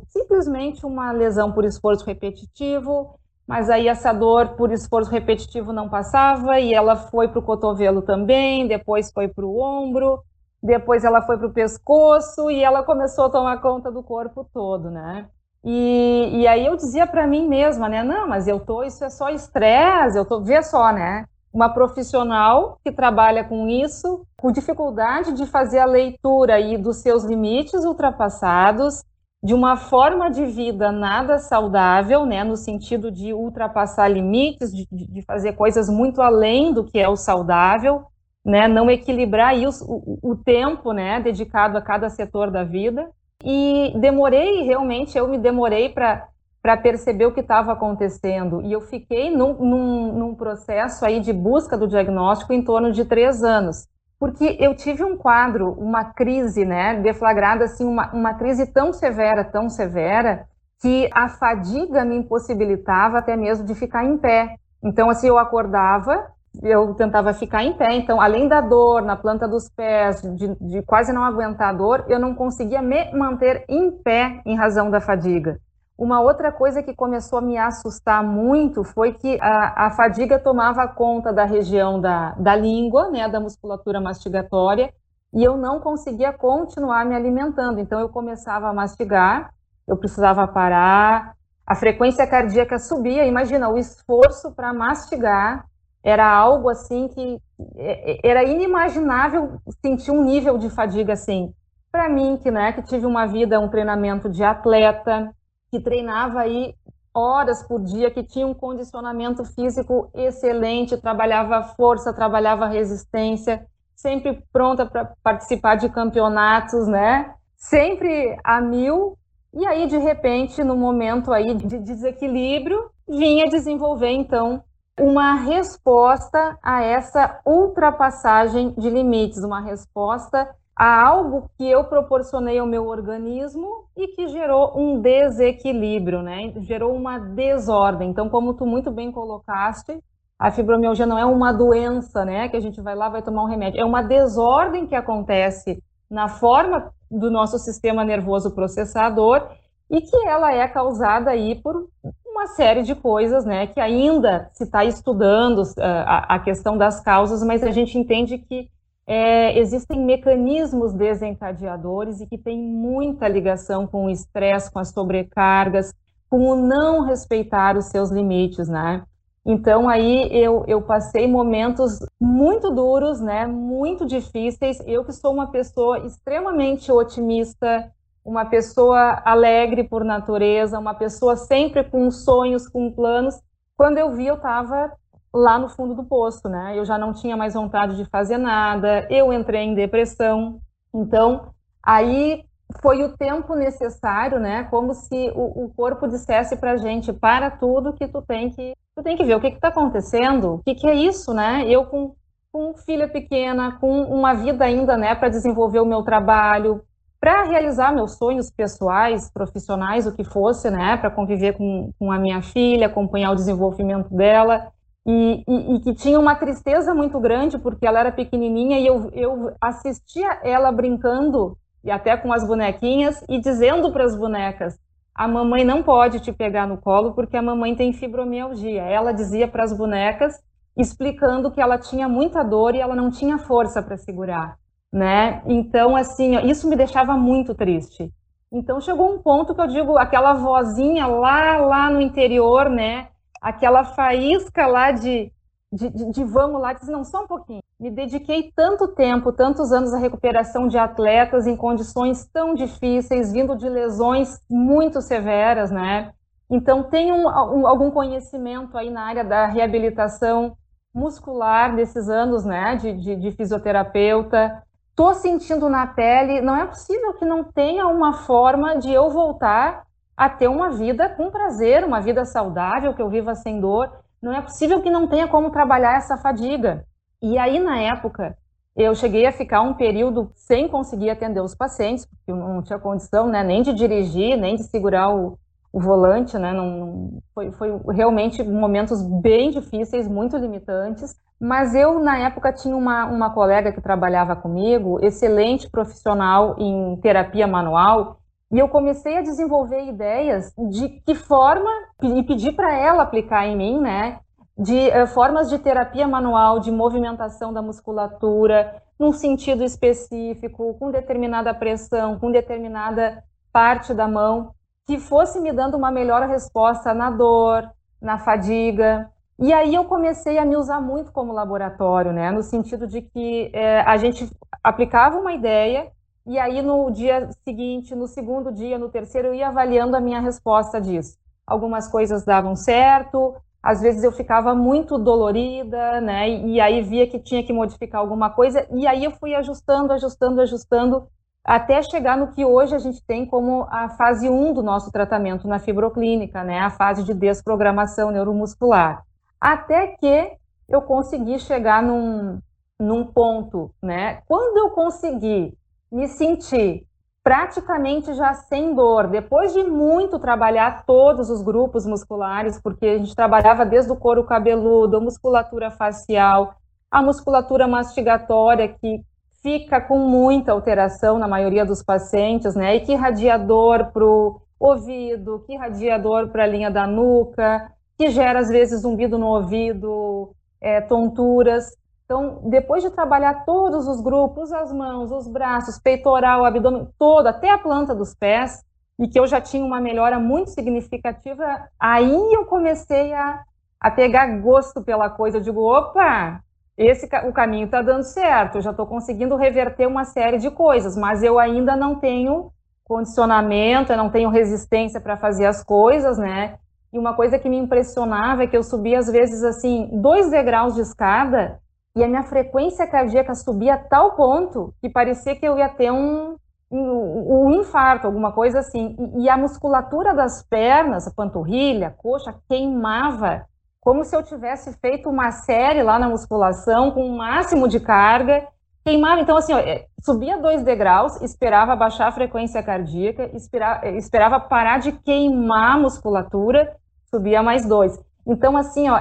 simplesmente 0.07 0.85
uma 0.85 1.11
lesão 1.11 1.51
por 1.51 1.63
esforço 1.65 2.05
repetitivo, 2.05 3.19
mas 3.47 3.69
aí 3.69 3.87
essa 3.87 4.11
dor 4.11 4.55
por 4.55 4.71
esforço 4.71 5.11
repetitivo 5.11 5.71
não 5.71 5.87
passava 5.87 6.59
e 6.59 6.73
ela 6.73 6.95
foi 6.95 7.27
para 7.27 7.39
o 7.39 7.43
cotovelo 7.43 8.01
também, 8.01 8.67
depois 8.67 9.11
foi 9.11 9.27
para 9.27 9.45
o 9.45 9.59
ombro, 9.59 10.23
depois 10.61 11.03
ela 11.03 11.21
foi 11.21 11.37
para 11.37 11.47
o 11.47 11.53
pescoço 11.53 12.49
e 12.49 12.63
ela 12.63 12.83
começou 12.83 13.25
a 13.25 13.29
tomar 13.29 13.61
conta 13.61 13.91
do 13.91 14.01
corpo 14.03 14.43
todo, 14.53 14.89
né? 14.89 15.29
E, 15.63 16.41
e 16.41 16.47
aí 16.47 16.65
eu 16.65 16.75
dizia 16.75 17.05
para 17.05 17.27
mim 17.27 17.47
mesma, 17.47 17.87
né? 17.87 18.03
Não, 18.03 18.27
mas 18.27 18.47
eu 18.47 18.59
tô, 18.59 18.83
isso 18.83 19.03
é 19.03 19.09
só 19.09 19.29
estresse, 19.29 20.17
eu 20.17 20.25
tô, 20.25 20.41
vê 20.41 20.61
só, 20.63 20.91
né? 20.91 21.25
Uma 21.53 21.69
profissional 21.69 22.77
que 22.83 22.91
trabalha 22.91 23.43
com 23.43 23.67
isso, 23.67 24.25
com 24.37 24.51
dificuldade 24.51 25.33
de 25.33 25.45
fazer 25.45 25.79
a 25.79 25.85
leitura 25.85 26.55
aí 26.55 26.77
dos 26.77 26.97
seus 26.97 27.23
limites 27.23 27.85
ultrapassados, 27.85 29.03
de 29.43 29.53
uma 29.53 29.77
forma 29.77 30.29
de 30.29 30.45
vida 30.45 30.91
nada 30.91 31.39
saudável, 31.39 32.25
né? 32.25 32.43
No 32.43 32.57
sentido 32.57 33.11
de 33.11 33.33
ultrapassar 33.33 34.07
limites, 34.07 34.71
de, 34.71 34.87
de 34.91 35.21
fazer 35.21 35.53
coisas 35.53 35.89
muito 35.89 36.21
além 36.21 36.73
do 36.73 36.83
que 36.83 36.99
é 36.99 37.07
o 37.07 37.15
saudável 37.15 38.05
né, 38.47 38.65
não 38.65 38.89
equilibrar 38.89 39.49
aí 39.49 39.67
os, 39.67 39.81
o, 39.81 40.17
o, 40.23 40.33
tempo, 40.33 40.93
né, 40.93 41.19
dedicado 41.19 41.77
a 41.77 41.81
cada 41.81 42.09
setor 42.09 42.49
da 42.49 42.63
vida. 42.63 43.09
E 43.43 43.93
demorei, 43.99 44.63
realmente, 44.63 45.17
eu 45.17 45.27
me 45.27 45.37
demorei 45.37 45.89
para 45.89 46.29
para 46.67 46.75
perceber 46.75 47.25
o 47.25 47.31
que 47.31 47.39
estava 47.39 47.71
acontecendo. 47.71 48.61
E 48.61 48.73
eu 48.73 48.81
fiquei 48.81 49.31
num, 49.31 49.53
num, 49.53 50.11
num, 50.11 50.35
processo 50.35 51.05
aí 51.05 51.21
de 51.21 51.31
busca 51.31 51.77
do 51.77 51.87
diagnóstico 51.87 52.51
em 52.51 52.61
torno 52.61 52.91
de 52.91 53.05
três 53.05 53.41
anos. 53.41 53.87
Porque 54.19 54.57
eu 54.59 54.75
tive 54.75 55.01
um 55.01 55.15
quadro, 55.15 55.71
uma 55.79 56.03
crise, 56.03 56.65
né, 56.65 56.99
deflagrada, 56.99 57.63
assim, 57.63 57.85
uma, 57.85 58.11
uma 58.11 58.33
crise 58.33 58.65
tão 58.65 58.91
severa, 58.91 59.45
tão 59.45 59.69
severa, 59.69 60.45
que 60.81 61.09
a 61.13 61.29
fadiga 61.29 62.03
me 62.03 62.17
impossibilitava 62.17 63.19
até 63.19 63.37
mesmo 63.37 63.65
de 63.65 63.73
ficar 63.73 64.03
em 64.03 64.17
pé. 64.17 64.55
Então, 64.83 65.09
assim, 65.09 65.29
eu 65.29 65.37
acordava, 65.37 66.27
eu 66.61 66.93
tentava 66.95 67.31
ficar 67.33 67.63
em 67.63 67.77
pé, 67.77 67.93
então, 67.93 68.19
além 68.19 68.49
da 68.49 68.59
dor 68.59 69.01
na 69.01 69.15
planta 69.15 69.47
dos 69.47 69.69
pés, 69.69 70.21
de, 70.21 70.53
de, 70.59 70.81
quase 70.81 71.13
não 71.13 71.23
aguentar 71.23 71.69
a 71.69 71.73
dor, 71.77 72.03
eu 72.09 72.19
não 72.19 72.35
conseguia 72.35 72.81
me 72.81 73.09
manter 73.13 73.63
em 73.69 73.89
pé 73.89 74.41
em 74.45 74.57
razão 74.57 74.91
da 74.91 74.99
fadiga. 74.99 75.61
Uma 75.97 76.21
outra 76.21 76.51
coisa 76.51 76.83
que 76.83 76.93
começou 76.93 77.39
a 77.39 77.41
me 77.41 77.57
assustar 77.57 78.23
muito 78.23 78.83
foi 78.83 79.13
que 79.13 79.39
a, 79.41 79.87
a 79.87 79.91
fadiga 79.91 80.37
tomava 80.37 80.87
conta 80.87 81.33
da 81.33 81.43
região 81.43 81.99
da, 81.99 82.31
da 82.33 82.55
língua, 82.55 83.09
né, 83.09 83.27
da 83.27 83.39
musculatura 83.39 83.99
mastigatória, 83.99 84.93
e 85.33 85.43
eu 85.43 85.57
não 85.57 85.79
conseguia 85.79 86.31
continuar 86.31 87.03
me 87.03 87.15
alimentando. 87.15 87.79
Então, 87.79 87.99
eu 87.99 88.09
começava 88.09 88.67
a 88.67 88.73
mastigar, 88.73 89.51
eu 89.87 89.97
precisava 89.97 90.47
parar, 90.47 91.35
a 91.65 91.75
frequência 91.75 92.25
cardíaca 92.27 92.79
subia. 92.79 93.25
Imagina 93.25 93.67
o 93.67 93.77
esforço 93.77 94.51
para 94.51 94.71
mastigar 94.73 95.65
era 96.03 96.25
algo 96.25 96.69
assim 96.69 97.09
que 97.09 97.41
é, 97.75 98.13
é, 98.13 98.29
era 98.29 98.43
inimaginável 98.43 99.59
sentir 99.81 100.11
um 100.11 100.23
nível 100.23 100.57
de 100.57 100.69
fadiga 100.69 101.13
assim. 101.13 101.53
Para 101.91 102.07
mim, 102.07 102.37
que 102.41 102.49
né, 102.49 102.71
que 102.71 102.81
tive 102.83 103.05
uma 103.05 103.25
vida, 103.25 103.59
um 103.59 103.67
treinamento 103.67 104.29
de 104.29 104.43
atleta, 104.43 105.33
que 105.71 105.79
treinava 105.79 106.41
aí 106.41 106.73
horas 107.13 107.63
por 107.63 107.81
dia, 107.81 108.11
que 108.11 108.23
tinha 108.23 108.45
um 108.45 108.53
condicionamento 108.53 109.43
físico 109.43 110.09
excelente, 110.13 110.97
trabalhava 110.97 111.63
força, 111.75 112.13
trabalhava 112.13 112.67
resistência, 112.67 113.65
sempre 113.95 114.43
pronta 114.53 114.85
para 114.85 115.13
participar 115.23 115.75
de 115.75 115.89
campeonatos, 115.89 116.87
né? 116.87 117.33
Sempre 117.55 118.37
a 118.43 118.61
mil. 118.61 119.17
E 119.51 119.65
aí, 119.65 119.87
de 119.87 119.97
repente, 119.97 120.63
no 120.63 120.75
momento 120.75 121.33
aí 121.33 121.55
de 121.55 121.79
desequilíbrio, 121.79 122.91
vinha 123.07 123.47
desenvolver 123.47 124.11
então 124.11 124.63
uma 124.99 125.33
resposta 125.35 126.57
a 126.61 126.83
essa 126.83 127.39
ultrapassagem 127.45 128.73
de 128.77 128.89
limites, 128.89 129.43
uma 129.43 129.61
resposta 129.61 130.47
a 130.77 131.07
algo 131.07 131.49
que 131.57 131.67
eu 131.67 131.83
proporcionei 131.85 132.59
ao 132.59 132.67
meu 132.67 132.85
organismo 132.85 133.85
e 133.95 134.09
que 134.09 134.27
gerou 134.27 134.77
um 134.77 135.01
desequilíbrio, 135.01 136.21
né? 136.21 136.53
Gerou 136.57 136.95
uma 136.95 137.17
desordem. 137.17 138.09
Então, 138.09 138.29
como 138.29 138.53
tu 138.53 138.65
muito 138.65 138.91
bem 138.91 139.11
colocaste, 139.11 139.97
a 140.37 140.51
fibromialgia 140.51 141.07
não 141.07 141.17
é 141.17 141.25
uma 141.25 141.51
doença, 141.51 142.23
né? 142.23 142.47
Que 142.47 142.57
a 142.57 142.59
gente 142.59 142.79
vai 142.79 142.95
lá 142.95 143.09
vai 143.09 143.23
tomar 143.23 143.43
um 143.43 143.47
remédio. 143.47 143.81
É 143.81 143.85
uma 143.85 144.03
desordem 144.03 144.85
que 144.85 144.93
acontece 144.93 145.81
na 146.09 146.27
forma 146.27 146.93
do 147.09 147.31
nosso 147.31 147.57
sistema 147.57 148.05
nervoso 148.05 148.53
processador 148.53 149.47
e 149.89 149.99
que 150.01 150.27
ela 150.27 150.53
é 150.53 150.67
causada 150.67 151.31
aí 151.31 151.55
por 151.55 151.87
uma 152.25 152.47
série 152.47 152.83
de 152.83 152.93
coisas, 152.93 153.45
né, 153.45 153.65
que 153.65 153.79
ainda 153.79 154.49
se 154.53 154.63
está 154.63 154.85
estudando 154.85 155.63
uh, 155.63 155.81
a, 156.05 156.35
a, 156.35 156.39
questão 156.39 156.77
das 156.77 156.99
causas, 156.99 157.41
mas 157.41 157.63
a 157.63 157.71
gente 157.71 157.97
entende 157.97 158.37
que 158.37 158.69
é, 159.07 159.57
existem 159.57 160.03
mecanismos 160.03 160.93
desencadeadores 160.93 162.19
e 162.19 162.27
que 162.27 162.37
tem 162.37 162.59
muita 162.61 163.25
ligação 163.27 163.87
com 163.87 164.05
o 164.05 164.09
estresse, 164.09 164.69
com 164.69 164.79
as 164.79 164.89
sobrecargas, 164.89 165.93
com 166.29 166.49
o 166.49 166.55
não 166.55 167.01
respeitar 167.03 167.77
os 167.77 167.85
seus 167.85 168.11
limites, 168.11 168.67
né? 168.67 169.03
Então 169.45 169.87
aí 169.87 170.27
eu, 170.37 170.65
eu 170.67 170.81
passei 170.81 171.25
momentos 171.25 171.99
muito 172.19 172.69
duros, 172.69 173.21
né? 173.21 173.47
Muito 173.47 174.05
difíceis. 174.05 174.77
Eu 174.85 175.05
que 175.05 175.13
sou 175.13 175.33
uma 175.33 175.47
pessoa 175.47 175.99
extremamente 175.99 176.91
otimista, 176.91 177.89
uma 178.25 178.43
pessoa 178.43 179.21
alegre 179.23 179.85
por 179.85 180.03
natureza, 180.03 180.77
uma 180.77 180.93
pessoa 180.93 181.37
sempre 181.37 181.81
com 181.85 182.11
sonhos, 182.11 182.67
com 182.67 182.91
planos. 182.91 183.39
Quando 183.77 183.97
eu 183.97 184.11
vi, 184.11 184.27
eu 184.27 184.35
estava 184.35 184.91
lá 185.33 185.59
no 185.59 185.69
fundo 185.69 185.93
do 185.93 186.03
poço, 186.03 186.47
né? 186.49 186.77
Eu 186.77 186.85
já 186.85 186.97
não 186.97 187.13
tinha 187.13 187.37
mais 187.37 187.53
vontade 187.53 187.95
de 187.95 188.05
fazer 188.05 188.37
nada, 188.37 189.07
eu 189.09 189.31
entrei 189.31 189.63
em 189.63 189.75
depressão. 189.75 190.59
Então, 190.93 191.49
aí 191.83 192.43
foi 192.81 193.03
o 193.03 193.15
tempo 193.15 193.55
necessário, 193.55 194.39
né? 194.39 194.63
Como 194.65 194.93
se 194.93 195.31
o, 195.35 195.65
o 195.65 195.73
corpo 195.75 196.07
dissesse 196.07 196.57
para 196.57 196.77
gente: 196.77 197.13
para 197.13 197.51
tudo 197.51 197.93
que 197.93 198.07
tu 198.07 198.21
tem 198.21 198.49
que 198.49 198.73
tu 198.97 199.03
tem 199.03 199.15
que 199.15 199.23
ver 199.23 199.35
o 199.35 199.39
que 199.39 199.47
está 199.47 199.67
acontecendo, 199.67 200.55
o 200.55 200.63
que, 200.63 200.73
que, 200.73 200.87
é 200.87 200.95
isso, 200.95 201.31
né? 201.31 201.63
Eu 201.67 201.85
com, 201.85 202.15
com 202.51 202.73
filha 202.73 203.07
pequena, 203.07 203.77
com 203.79 204.01
uma 204.01 204.33
vida 204.33 204.65
ainda, 204.65 204.97
né, 204.97 205.13
para 205.13 205.29
desenvolver 205.29 205.79
o 205.79 205.85
meu 205.85 206.01
trabalho, 206.01 206.81
para 207.19 207.43
realizar 207.43 207.93
meus 207.93 208.17
sonhos 208.17 208.49
pessoais, 208.49 209.29
profissionais, 209.31 210.07
o 210.07 210.15
que 210.15 210.23
fosse, 210.23 210.71
né, 210.71 210.97
para 210.97 211.11
conviver 211.11 211.55
com, 211.55 211.91
com 211.99 212.11
a 212.11 212.17
minha 212.17 212.41
filha, 212.41 212.87
acompanhar 212.87 213.31
o 213.31 213.35
desenvolvimento 213.35 214.09
dela. 214.09 214.71
E, 215.07 215.43
e, 215.47 215.75
e, 215.75 215.79
que 215.79 215.93
tinha 215.93 216.19
uma 216.19 216.35
tristeza 216.35 216.93
muito 216.93 217.19
grande 217.19 217.57
porque 217.57 217.87
ela 217.87 217.99
era 217.99 218.11
pequenininha 218.11 218.77
e 218.79 218.85
eu, 218.85 219.09
eu 219.13 219.55
assistia 219.61 220.39
ela 220.43 220.71
brincando 220.71 221.57
e 221.83 221.89
até 221.89 222.17
com 222.17 222.33
as 222.33 222.45
bonequinhas 222.45 223.23
e 223.29 223.39
dizendo 223.39 223.91
para 223.93 224.03
as 224.03 224.17
bonecas 224.17 224.77
a 225.17 225.27
mamãe 225.27 225.63
não 225.63 225.81
pode 225.81 226.19
te 226.19 226.31
pegar 226.31 226.67
no 226.67 226.77
colo 226.77 227.13
porque 227.13 227.35
a 227.35 227.41
mamãe 227.41 227.75
tem 227.75 227.91
fibromialgia. 227.91 228.83
Ela 228.83 229.11
dizia 229.11 229.47
para 229.47 229.63
as 229.63 229.75
bonecas 229.75 230.39
explicando 230.77 231.49
que 231.49 231.59
ela 231.59 231.79
tinha 231.79 232.07
muita 232.07 232.43
dor 232.43 232.75
e 232.75 232.79
ela 232.79 232.95
não 232.95 233.09
tinha 233.09 233.39
força 233.39 233.81
para 233.81 233.97
segurar, 233.97 234.59
né? 234.93 235.41
Então 235.47 235.95
assim, 235.95 236.37
isso 236.47 236.69
me 236.69 236.75
deixava 236.75 237.17
muito 237.17 237.55
triste. 237.55 238.13
Então 238.51 238.79
chegou 238.79 239.11
um 239.11 239.17
ponto 239.17 239.55
que 239.55 239.61
eu 239.61 239.67
digo, 239.67 239.97
aquela 239.97 240.33
vozinha 240.33 241.07
lá 241.07 241.57
lá 241.57 241.89
no 241.89 241.99
interior, 241.99 242.69
né? 242.69 243.07
Aquela 243.41 243.83
faísca 243.83 244.65
lá 244.67 244.91
de, 244.91 245.31
de, 245.71 245.89
de, 245.89 246.11
de, 246.11 246.23
vamos 246.23 246.61
lá, 246.61 246.73
diz, 246.73 246.87
não, 246.87 247.03
só 247.03 247.23
um 247.23 247.27
pouquinho. 247.27 247.61
Me 247.79 247.91
dediquei 247.91 248.51
tanto 248.55 248.87
tempo, 248.87 249.31
tantos 249.31 249.71
anos 249.71 249.93
à 249.93 249.97
recuperação 249.97 250.67
de 250.67 250.77
atletas 250.77 251.45
em 251.45 251.55
condições 251.55 252.25
tão 252.25 252.55
difíceis, 252.55 253.31
vindo 253.31 253.55
de 253.55 253.69
lesões 253.69 254.39
muito 254.49 255.01
severas, 255.01 255.69
né? 255.69 256.11
Então, 256.49 256.83
tenho 256.83 257.13
um, 257.13 257.27
um, 257.27 257.67
algum 257.67 257.91
conhecimento 257.91 258.77
aí 258.77 258.89
na 258.89 259.03
área 259.03 259.23
da 259.23 259.45
reabilitação 259.45 260.55
muscular 260.93 261.75
desses 261.75 262.09
anos, 262.09 262.43
né, 262.45 262.75
de, 262.77 262.93
de, 262.93 263.15
de 263.15 263.31
fisioterapeuta. 263.31 264.63
Estou 264.89 265.13
sentindo 265.13 265.69
na 265.69 265.85
pele, 265.85 266.41
não 266.41 266.55
é 266.55 266.65
possível 266.65 267.13
que 267.13 267.25
não 267.25 267.43
tenha 267.43 267.85
uma 267.87 268.13
forma 268.13 268.77
de 268.77 268.91
eu 268.91 269.09
voltar 269.11 269.83
a 270.17 270.27
ter 270.27 270.47
uma 270.47 270.71
vida 270.71 271.07
com 271.07 271.29
prazer, 271.29 271.85
uma 271.85 272.01
vida 272.01 272.25
saudável, 272.25 272.95
que 272.95 273.01
eu 273.01 273.09
viva 273.09 273.35
sem 273.35 273.61
dor. 273.61 273.91
Não 274.19 274.33
é 274.33 274.41
possível 274.41 274.81
que 274.81 274.89
não 274.89 275.07
tenha 275.07 275.27
como 275.27 275.51
trabalhar 275.51 275.95
essa 275.95 276.17
fadiga. 276.17 276.83
E 277.21 277.37
aí, 277.37 277.59
na 277.59 277.79
época, 277.79 278.35
eu 278.75 278.95
cheguei 278.95 279.27
a 279.27 279.31
ficar 279.31 279.61
um 279.61 279.75
período 279.75 280.31
sem 280.35 280.67
conseguir 280.67 281.11
atender 281.11 281.41
os 281.41 281.53
pacientes, 281.53 282.05
porque 282.05 282.31
eu 282.31 282.35
não 282.35 282.63
tinha 282.63 282.79
condição 282.79 283.27
né, 283.27 283.43
nem 283.43 283.61
de 283.61 283.73
dirigir, 283.73 284.37
nem 284.37 284.55
de 284.55 284.63
segurar 284.63 285.15
o, 285.15 285.37
o 285.71 285.79
volante, 285.79 286.37
né? 286.39 286.51
Não, 286.51 286.65
não, 286.65 287.21
foi, 287.35 287.51
foi 287.51 287.79
realmente 287.91 288.43
momentos 288.43 289.01
bem 289.21 289.51
difíceis, 289.51 290.07
muito 290.07 290.35
limitantes. 290.35 291.15
Mas 291.39 291.75
eu, 291.75 291.99
na 291.99 292.17
época, 292.17 292.51
tinha 292.51 292.75
uma, 292.75 293.05
uma 293.05 293.29
colega 293.29 293.71
que 293.71 293.81
trabalhava 293.81 294.35
comigo, 294.35 294.99
excelente 295.03 295.69
profissional 295.69 296.55
em 296.57 296.97
terapia 296.97 297.45
manual, 297.45 298.17
e 298.51 298.59
eu 298.59 298.69
comecei 298.69 299.17
a 299.17 299.21
desenvolver 299.21 299.85
ideias 299.85 300.53
de 300.69 300.89
que 301.05 301.13
forma, 301.15 301.69
e 302.01 302.23
pedir 302.23 302.53
para 302.53 302.73
ela 302.73 303.03
aplicar 303.03 303.45
em 303.45 303.57
mim, 303.57 303.81
né? 303.81 304.19
De 304.57 304.89
uh, 304.89 305.05
formas 305.07 305.49
de 305.49 305.59
terapia 305.59 306.07
manual, 306.07 306.59
de 306.59 306.71
movimentação 306.71 307.53
da 307.53 307.61
musculatura, 307.61 308.81
num 308.97 309.11
sentido 309.11 309.63
específico, 309.63 310.73
com 310.79 310.89
determinada 310.89 311.53
pressão, 311.53 312.17
com 312.17 312.31
determinada 312.31 313.23
parte 313.51 313.93
da 313.93 314.07
mão, 314.07 314.53
que 314.87 314.97
fosse 314.97 315.39
me 315.39 315.51
dando 315.51 315.75
uma 315.75 315.91
melhor 315.91 316.27
resposta 316.27 316.93
na 316.93 317.11
dor, 317.11 317.69
na 318.01 318.17
fadiga. 318.17 319.11
E 319.37 319.53
aí 319.53 319.75
eu 319.75 319.83
comecei 319.85 320.39
a 320.39 320.45
me 320.45 320.55
usar 320.55 320.79
muito 320.79 321.11
como 321.11 321.33
laboratório, 321.33 322.13
né? 322.13 322.31
No 322.31 322.41
sentido 322.41 322.87
de 322.87 323.01
que 323.01 323.51
é, 323.53 323.81
a 323.81 323.97
gente 323.97 324.27
aplicava 324.63 325.19
uma 325.19 325.33
ideia 325.33 325.91
e 326.27 326.37
aí, 326.37 326.61
no 326.61 326.91
dia 326.91 327.29
seguinte, 327.43 327.95
no 327.95 328.07
segundo 328.07 328.51
dia, 328.51 328.77
no 328.77 328.89
terceiro, 328.89 329.29
eu 329.29 329.33
ia 329.33 329.47
avaliando 329.47 329.95
a 329.95 330.01
minha 330.01 330.19
resposta 330.19 330.79
disso. 330.81 331.17
Algumas 331.45 331.87
coisas 331.87 332.25
davam 332.25 332.55
certo, 332.55 333.35
às 333.63 333.81
vezes 333.81 334.03
eu 334.03 334.11
ficava 334.11 334.53
muito 334.53 334.97
dolorida, 334.97 335.99
né? 336.01 336.29
E 336.29 336.59
aí 336.59 336.81
via 336.81 337.07
que 337.07 337.19
tinha 337.19 337.43
que 337.43 337.53
modificar 337.53 338.01
alguma 338.01 338.29
coisa, 338.29 338.67
e 338.71 338.85
aí 338.85 339.03
eu 339.03 339.11
fui 339.11 339.35
ajustando, 339.35 339.93
ajustando, 339.93 340.41
ajustando, 340.41 341.07
até 341.43 341.81
chegar 341.81 342.17
no 342.17 342.27
que 342.33 342.43
hoje 342.43 342.75
a 342.75 342.79
gente 342.79 343.01
tem 343.01 343.25
como 343.25 343.65
a 343.69 343.89
fase 343.89 344.29
1 344.29 344.53
do 344.53 344.61
nosso 344.61 344.91
tratamento 344.91 345.47
na 345.47 345.59
fibroclínica, 345.59 346.43
né? 346.43 346.59
A 346.59 346.69
fase 346.69 347.03
de 347.03 347.13
desprogramação 347.13 348.11
neuromuscular. 348.11 349.03
Até 349.39 349.87
que 349.87 350.31
eu 350.67 350.81
consegui 350.81 351.39
chegar 351.39 351.81
num, 351.81 352.39
num 352.77 353.05
ponto, 353.05 353.71
né? 353.81 354.21
Quando 354.27 354.57
eu 354.57 354.71
consegui 354.71 355.57
me 355.91 356.07
senti 356.07 356.85
praticamente 357.23 358.13
já 358.13 358.33
sem 358.33 358.73
dor, 358.73 359.07
depois 359.07 359.53
de 359.53 359.61
muito 359.61 360.17
trabalhar 360.17 360.85
todos 360.85 361.29
os 361.29 361.41
grupos 361.41 361.85
musculares, 361.85 362.57
porque 362.61 362.85
a 362.85 362.97
gente 362.97 363.13
trabalhava 363.13 363.65
desde 363.65 363.91
o 363.91 363.97
couro 363.97 364.23
cabeludo, 364.23 364.95
a 364.95 365.01
musculatura 365.01 365.69
facial, 365.69 366.55
a 366.89 367.01
musculatura 367.01 367.67
mastigatória, 367.67 368.69
que 368.69 369.03
fica 369.41 369.81
com 369.81 369.99
muita 369.99 370.53
alteração 370.53 371.19
na 371.19 371.27
maioria 371.27 371.65
dos 371.65 371.83
pacientes, 371.83 372.55
né? 372.55 372.77
E 372.77 372.79
que 372.79 372.95
radiador 372.95 373.91
para 373.91 374.05
o 374.05 374.41
ouvido, 374.59 375.43
que 375.45 375.55
radiador 375.55 376.29
para 376.29 376.43
a 376.43 376.47
linha 376.47 376.71
da 376.71 376.87
nuca, 376.87 377.71
que 377.97 378.09
gera 378.09 378.39
às 378.39 378.49
vezes 378.49 378.81
zumbido 378.81 379.17
no 379.17 379.27
ouvido, 379.27 380.31
é, 380.61 380.81
tonturas. 380.81 381.75
Então, 382.07 382.39
depois 382.45 382.81
de 382.81 382.89
trabalhar 382.89 383.43
todos 383.43 383.85
os 383.85 383.99
grupos, 383.99 384.53
as 384.53 384.71
mãos, 384.71 385.11
os 385.11 385.27
braços, 385.27 385.77
peitoral, 385.77 386.45
abdômen, 386.45 386.87
todo, 386.97 387.27
até 387.27 387.51
a 387.51 387.57
planta 387.57 387.93
dos 387.93 388.15
pés, 388.15 388.63
e 388.97 389.09
que 389.09 389.19
eu 389.19 389.27
já 389.27 389.41
tinha 389.41 389.65
uma 389.65 389.81
melhora 389.81 390.17
muito 390.17 390.51
significativa, 390.51 391.67
aí 391.77 392.33
eu 392.33 392.45
comecei 392.45 393.11
a, 393.13 393.43
a 393.77 393.91
pegar 393.91 394.25
gosto 394.39 394.81
pela 394.81 395.09
coisa. 395.09 395.37
Eu 395.37 395.41
digo, 395.41 395.61
opa, 395.61 396.41
esse 396.77 397.09
o 397.27 397.33
caminho 397.33 397.65
está 397.65 397.81
dando 397.81 398.03
certo, 398.03 398.55
eu 398.55 398.61
já 398.61 398.71
estou 398.71 398.87
conseguindo 398.87 399.35
reverter 399.35 399.85
uma 399.85 400.05
série 400.05 400.37
de 400.37 400.49
coisas, 400.49 400.95
mas 400.95 401.21
eu 401.21 401.37
ainda 401.37 401.75
não 401.75 401.95
tenho 401.95 402.53
condicionamento, 402.85 403.91
eu 403.91 403.97
não 403.97 404.09
tenho 404.09 404.29
resistência 404.29 405.01
para 405.01 405.17
fazer 405.17 405.45
as 405.45 405.61
coisas, 405.61 406.17
né? 406.17 406.57
E 406.93 406.97
uma 406.97 407.13
coisa 407.13 407.37
que 407.37 407.49
me 407.49 407.57
impressionava 407.57 408.43
é 408.43 408.47
que 408.47 408.55
eu 408.55 408.63
subia 408.63 408.97
às 408.97 409.11
vezes 409.11 409.43
assim 409.43 409.89
dois 409.91 410.31
degraus 410.31 410.73
de 410.73 410.79
escada 410.79 411.59
e 411.97 412.03
a 412.03 412.07
minha 412.07 412.23
frequência 412.23 412.85
cardíaca 412.85 413.33
subia 413.33 413.73
a 413.73 413.77
tal 413.77 414.11
ponto 414.11 414.73
que 414.79 414.87
parecia 414.87 415.35
que 415.35 415.45
eu 415.45 415.57
ia 415.57 415.67
ter 415.67 415.91
um, 415.91 416.35
um, 416.71 417.47
um 417.47 417.51
infarto, 417.59 418.05
alguma 418.05 418.31
coisa 418.31 418.59
assim. 418.59 418.95
E, 419.15 419.23
e, 419.23 419.29
a 419.29 419.35
musculatura 419.35 420.13
das 420.13 420.43
pernas, 420.43 421.07
a 421.07 421.11
panturrilha, 421.11 421.87
a 421.87 421.91
coxa, 421.91 422.35
queimava, 422.47 423.45
como 423.81 424.03
se 424.03 424.15
eu 424.15 424.21
tivesse 424.21 424.73
feito 424.79 425.09
uma 425.09 425.31
série 425.31 425.81
lá 425.81 425.97
na 425.97 426.07
musculação 426.07 426.91
com 426.91 427.01
o 427.01 427.13
um 427.13 427.17
máximo 427.17 427.67
de 427.67 427.79
carga. 427.79 428.47
Queimava, 428.85 429.19
então 429.19 429.35
assim, 429.35 429.53
ó, 429.53 429.57
é, 429.57 429.87
subia 430.01 430.37
dois 430.37 430.61
degraus, 430.61 431.19
esperava 431.21 431.75
baixar 431.75 432.07
a 432.07 432.11
frequência 432.11 432.61
cardíaca, 432.61 433.29
esperava, 433.35 433.87
esperava 433.87 434.39
parar 434.39 434.77
de 434.77 434.91
queimar 434.91 435.75
a 435.75 435.79
musculatura, 435.79 436.75
subia 437.09 437.41
mais 437.41 437.65
dois. 437.65 437.99
Então, 438.25 438.55
assim, 438.55 438.87
ó, 438.87 438.99